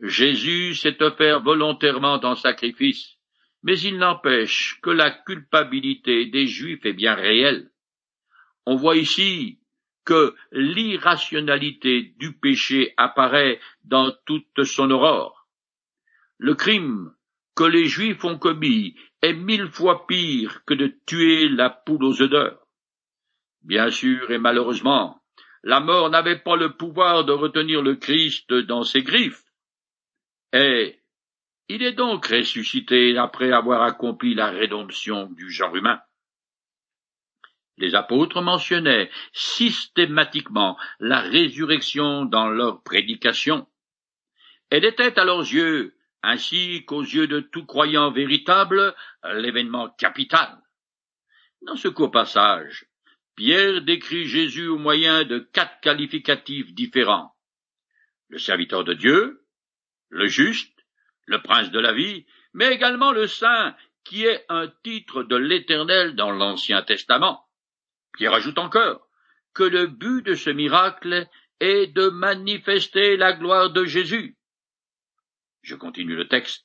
Jésus 0.00 0.74
s'est 0.74 1.02
offert 1.02 1.42
volontairement 1.42 2.20
en 2.22 2.34
sacrifice, 2.36 3.16
mais 3.62 3.78
il 3.80 3.98
n'empêche 3.98 4.78
que 4.82 4.90
la 4.90 5.10
culpabilité 5.10 6.26
des 6.26 6.46
Juifs 6.46 6.84
est 6.84 6.92
bien 6.92 7.14
réelle. 7.14 7.71
On 8.66 8.76
voit 8.76 8.96
ici 8.96 9.58
que 10.04 10.34
l'irrationalité 10.50 12.14
du 12.18 12.32
péché 12.32 12.94
apparaît 12.96 13.60
dans 13.84 14.12
toute 14.26 14.64
son 14.64 14.90
aurore. 14.90 15.48
Le 16.38 16.54
crime 16.54 17.14
que 17.54 17.64
les 17.64 17.86
Juifs 17.86 18.24
ont 18.24 18.38
commis 18.38 18.96
est 19.20 19.34
mille 19.34 19.68
fois 19.68 20.06
pire 20.06 20.64
que 20.64 20.74
de 20.74 20.94
tuer 21.06 21.48
la 21.48 21.70
poule 21.70 22.04
aux 22.04 22.22
œufs 22.22 22.30
d'or. 22.30 22.66
Bien 23.62 23.90
sûr 23.90 24.30
et 24.30 24.38
malheureusement, 24.38 25.22
la 25.62 25.78
mort 25.78 26.10
n'avait 26.10 26.40
pas 26.40 26.56
le 26.56 26.76
pouvoir 26.76 27.24
de 27.24 27.32
retenir 27.32 27.82
le 27.82 27.94
Christ 27.94 28.52
dans 28.52 28.82
ses 28.82 29.02
griffes. 29.02 29.44
Et 30.52 30.98
il 31.68 31.82
est 31.82 31.92
donc 31.92 32.26
ressuscité 32.26 33.16
après 33.16 33.52
avoir 33.52 33.82
accompli 33.82 34.34
la 34.34 34.50
rédemption 34.50 35.26
du 35.30 35.50
genre 35.50 35.76
humain. 35.76 36.00
Les 37.78 37.94
apôtres 37.94 38.42
mentionnaient 38.42 39.10
systématiquement 39.32 40.78
la 41.00 41.20
résurrection 41.20 42.24
dans 42.24 42.48
leur 42.48 42.82
prédication. 42.82 43.66
Elle 44.70 44.84
était 44.84 45.18
à 45.18 45.24
leurs 45.24 45.40
yeux, 45.40 45.94
ainsi 46.22 46.84
qu'aux 46.84 47.02
yeux 47.02 47.26
de 47.26 47.40
tout 47.40 47.64
croyant 47.64 48.10
véritable, 48.10 48.94
l'événement 49.34 49.88
capital. 49.90 50.58
Dans 51.62 51.76
ce 51.76 51.88
court 51.88 52.10
passage, 52.10 52.86
Pierre 53.36 53.82
décrit 53.82 54.26
Jésus 54.26 54.66
au 54.66 54.78
moyen 54.78 55.24
de 55.24 55.38
quatre 55.38 55.80
qualificatifs 55.80 56.72
différents. 56.74 57.34
Le 58.28 58.38
serviteur 58.38 58.84
de 58.84 58.94
Dieu, 58.94 59.46
le 60.10 60.26
juste, 60.26 60.72
le 61.26 61.40
prince 61.40 61.70
de 61.70 61.78
la 61.78 61.92
vie, 61.92 62.26
mais 62.52 62.72
également 62.72 63.12
le 63.12 63.26
saint, 63.26 63.74
qui 64.04 64.24
est 64.24 64.44
un 64.48 64.68
titre 64.82 65.22
de 65.22 65.36
l'Éternel 65.36 66.14
dans 66.14 66.30
l'Ancien 66.30 66.82
Testament. 66.82 67.46
Pierre 68.12 68.34
ajoute 68.34 68.58
encore 68.58 69.08
que 69.54 69.62
le 69.62 69.86
but 69.86 70.22
de 70.22 70.34
ce 70.34 70.50
miracle 70.50 71.28
est 71.60 71.86
de 71.88 72.08
manifester 72.08 73.16
la 73.16 73.32
gloire 73.32 73.70
de 73.70 73.84
Jésus. 73.84 74.36
Je 75.62 75.74
continue 75.74 76.16
le 76.16 76.28
texte. 76.28 76.64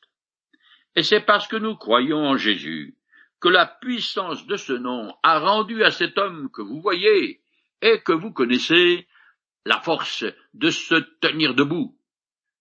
Et 0.96 1.04
c'est 1.04 1.22
parce 1.22 1.48
que 1.48 1.56
nous 1.56 1.76
croyons 1.76 2.26
en 2.26 2.38
Jésus 2.38 2.98
que 3.40 3.50
la 3.50 3.68
puissance 3.68 4.48
de 4.48 4.58
ce 4.58 4.74
nom 4.74 5.16
a 5.22 5.40
rendu 5.40 5.84
à 5.84 5.92
cet 5.92 6.18
homme 6.18 6.50
que 6.52 6.62
vous 6.62 6.82
voyez 6.82 7.42
et 7.82 8.02
que 8.02 8.12
vous 8.12 8.32
connaissez 8.32 9.08
la 9.66 9.80
force 9.80 10.26
de 10.54 10.72
se 10.72 10.96
tenir 11.20 11.54
debout. 11.54 11.96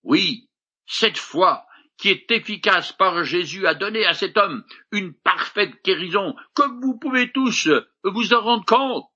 Oui, 0.02 0.50
cette 0.86 1.18
foi 1.18 1.65
qui 1.96 2.10
est 2.10 2.30
efficace 2.30 2.92
par 2.92 3.24
Jésus 3.24 3.66
a 3.66 3.74
donné 3.74 4.04
à 4.04 4.14
cet 4.14 4.36
homme 4.36 4.64
une 4.92 5.14
parfaite 5.14 5.82
guérison, 5.84 6.34
comme 6.54 6.80
vous 6.80 6.98
pouvez 6.98 7.32
tous 7.32 7.68
vous 8.04 8.34
en 8.34 8.40
rendre 8.40 8.64
compte. 8.66 9.06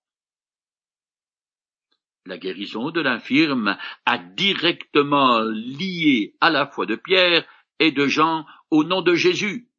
La 2.26 2.38
guérison 2.38 2.90
de 2.90 3.00
l'infirme 3.00 3.76
a 4.06 4.18
directement 4.18 5.40
lié 5.40 6.36
à 6.40 6.50
la 6.50 6.66
foi 6.66 6.86
de 6.86 6.96
Pierre 6.96 7.46
et 7.78 7.92
de 7.92 8.06
Jean 8.06 8.46
au 8.70 8.84
nom 8.84 9.02
de 9.02 9.14
Jésus 9.14 9.70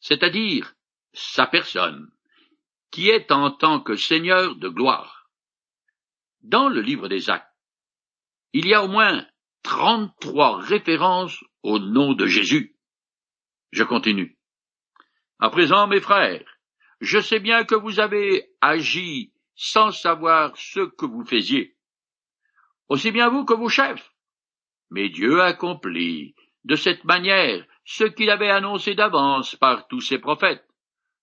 c'est-à-dire 0.00 0.74
sa 1.12 1.46
personne, 1.46 2.10
qui 2.90 3.08
est 3.08 3.32
en 3.32 3.50
tant 3.50 3.80
que 3.80 3.96
Seigneur 3.96 4.56
de 4.56 4.68
gloire. 4.68 5.30
Dans 6.40 6.68
le 6.68 6.80
livre 6.80 7.08
des 7.08 7.30
Actes, 7.30 7.52
il 8.52 8.66
y 8.66 8.74
a 8.74 8.84
au 8.84 8.88
moins 8.88 9.26
trente-trois 9.62 10.58
références 10.58 11.42
au 11.62 11.78
nom 11.78 12.14
de 12.14 12.26
Jésus. 12.26 12.76
Je 13.70 13.84
continue. 13.84 14.38
À 15.38 15.50
présent, 15.50 15.86
mes 15.86 16.00
frères, 16.00 16.44
je 17.00 17.20
sais 17.20 17.40
bien 17.40 17.64
que 17.64 17.74
vous 17.74 18.00
avez 18.00 18.50
agi 18.60 19.32
sans 19.54 19.90
savoir 19.90 20.56
ce 20.56 20.80
que 20.80 21.06
vous 21.06 21.24
faisiez. 21.24 21.76
Aussi 22.88 23.10
bien 23.10 23.28
vous 23.28 23.44
que 23.44 23.54
vos 23.54 23.68
chefs. 23.68 24.12
Mais 24.90 25.08
Dieu 25.10 25.42
accomplit 25.42 26.34
de 26.64 26.76
cette 26.76 27.04
manière 27.04 27.64
ce 27.84 28.04
qu'il 28.04 28.30
avait 28.30 28.50
annoncé 28.50 28.94
d'avance 28.94 29.56
par 29.56 29.86
tous 29.88 30.00
ses 30.00 30.18
prophètes. 30.18 30.66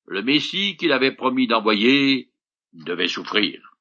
Le 0.06 0.22
Messie 0.22 0.78
qu'il 0.78 0.92
avait 0.92 1.16
promis 1.16 1.48
d'envoyer 1.48 2.32
devait 2.74 3.08
souffrir. 3.08 3.76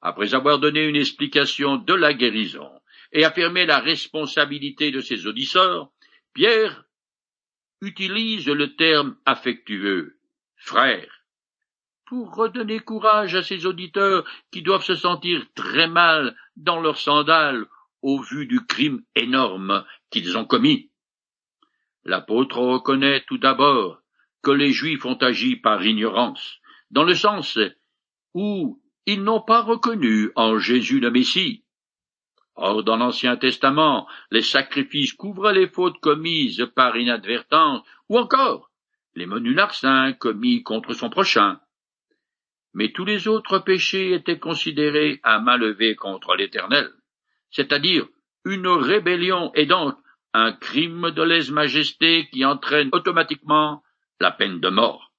Après 0.00 0.34
avoir 0.34 0.58
donné 0.58 0.84
une 0.84 0.96
explication 0.96 1.76
de 1.76 1.94
la 1.94 2.12
guérison 2.12 2.70
et 3.14 3.24
affirmé 3.24 3.64
la 3.64 3.78
responsabilité 3.78 4.90
de 4.90 5.00
ses 5.00 5.26
auditeurs, 5.26 5.90
Pierre 6.34 6.84
utilise 7.80 8.48
le 8.48 8.74
terme 8.74 9.16
affectueux, 9.24 10.18
frère, 10.56 11.24
pour 12.06 12.34
redonner 12.34 12.80
courage 12.80 13.34
à 13.34 13.42
ses 13.42 13.66
auditeurs 13.66 14.24
qui 14.50 14.62
doivent 14.62 14.84
se 14.84 14.96
sentir 14.96 15.46
très 15.54 15.88
mal 15.88 16.36
dans 16.56 16.80
leurs 16.80 16.98
sandales 16.98 17.66
au 18.02 18.20
vu 18.20 18.46
du 18.46 18.66
crime 18.66 19.02
énorme 19.14 19.84
qu'ils 20.10 20.36
ont 20.36 20.44
commis. 20.44 20.90
L'apôtre 22.04 22.58
reconnaît 22.58 23.24
tout 23.26 23.38
d'abord 23.38 24.02
que 24.42 24.50
les 24.50 24.72
Juifs 24.72 25.06
ont 25.06 25.14
agi 25.14 25.56
par 25.56 25.84
ignorance, 25.84 26.58
dans 26.90 27.04
le 27.04 27.14
sens 27.14 27.58
où 28.34 28.82
ils 29.06 29.22
n'ont 29.22 29.40
pas 29.40 29.62
reconnu 29.62 30.30
en 30.34 30.58
Jésus 30.58 31.00
le 31.00 31.10
Messie. 31.10 31.63
Or, 32.56 32.84
dans 32.84 32.96
l'Ancien 32.96 33.36
Testament, 33.36 34.06
les 34.30 34.42
sacrifices 34.42 35.12
couvrent 35.12 35.52
les 35.52 35.68
fautes 35.68 35.98
commises 36.00 36.66
par 36.74 36.96
inadvertance, 36.96 37.82
ou 38.08 38.18
encore 38.18 38.70
les 39.14 39.26
menus 39.26 39.56
commis 40.18 40.62
contre 40.62 40.92
son 40.92 41.10
prochain. 41.10 41.60
Mais 42.72 42.92
tous 42.92 43.04
les 43.04 43.28
autres 43.28 43.58
péchés 43.58 44.12
étaient 44.12 44.38
considérés 44.38 45.20
à 45.22 45.38
main 45.40 45.56
levée 45.56 45.94
contre 45.94 46.34
l'Éternel, 46.34 46.90
c'est-à-dire 47.50 48.06
une 48.44 48.66
rébellion 48.66 49.52
et 49.54 49.66
donc 49.66 49.96
un 50.32 50.52
crime 50.52 51.10
de 51.12 51.22
lèse-majesté 51.22 52.28
qui 52.32 52.44
entraîne 52.44 52.90
automatiquement 52.92 53.82
la 54.20 54.32
peine 54.32 54.60
de 54.60 54.68
mort. 54.68 55.12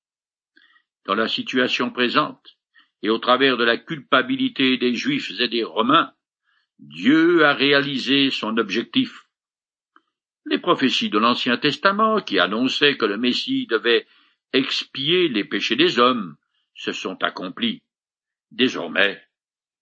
Dans 1.05 1.15
la 1.15 1.27
situation 1.27 1.91
présente, 1.91 2.57
et 3.01 3.09
au 3.09 3.19
travers 3.19 3.55
de 3.55 3.63
la 3.63 3.77
culpabilité 3.77 4.77
des 4.77 4.93
Juifs 4.93 5.31
et 5.39 5.47
des 5.47 5.63
Romains, 5.63 6.11
Dieu 6.79 7.45
a 7.45 7.53
réalisé 7.53 8.31
son 8.31 8.57
objectif. 8.57 9.27
Les 10.45 10.59
prophéties 10.59 11.09
de 11.09 11.17
l'Ancien 11.17 11.57
Testament, 11.57 12.21
qui 12.21 12.39
annonçaient 12.39 12.97
que 12.97 13.05
le 13.05 13.17
Messie 13.17 13.65
devait 13.67 14.05
expier 14.53 15.27
les 15.27 15.43
péchés 15.43 15.75
des 15.75 15.99
hommes, 15.99 16.35
se 16.75 16.91
sont 16.91 17.23
accomplies. 17.23 17.81
Désormais, 18.51 19.21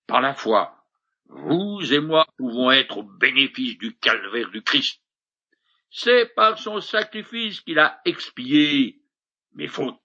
par 0.07 0.21
la 0.21 0.33
foi, 0.33 0.85
vous 1.25 1.93
et 1.93 1.99
moi 1.99 2.27
pouvons 2.37 2.71
être 2.71 2.99
au 2.99 3.03
bénéfice 3.03 3.77
du 3.77 3.95
calvaire 3.95 4.49
du 4.51 4.61
Christ. 4.61 5.01
C'est 5.89 6.33
par 6.35 6.57
son 6.57 6.79
sacrifice 6.79 7.61
qu'il 7.61 7.79
a 7.79 8.01
expié 8.05 9.01
mes 9.53 9.67
fautes. 9.67 10.02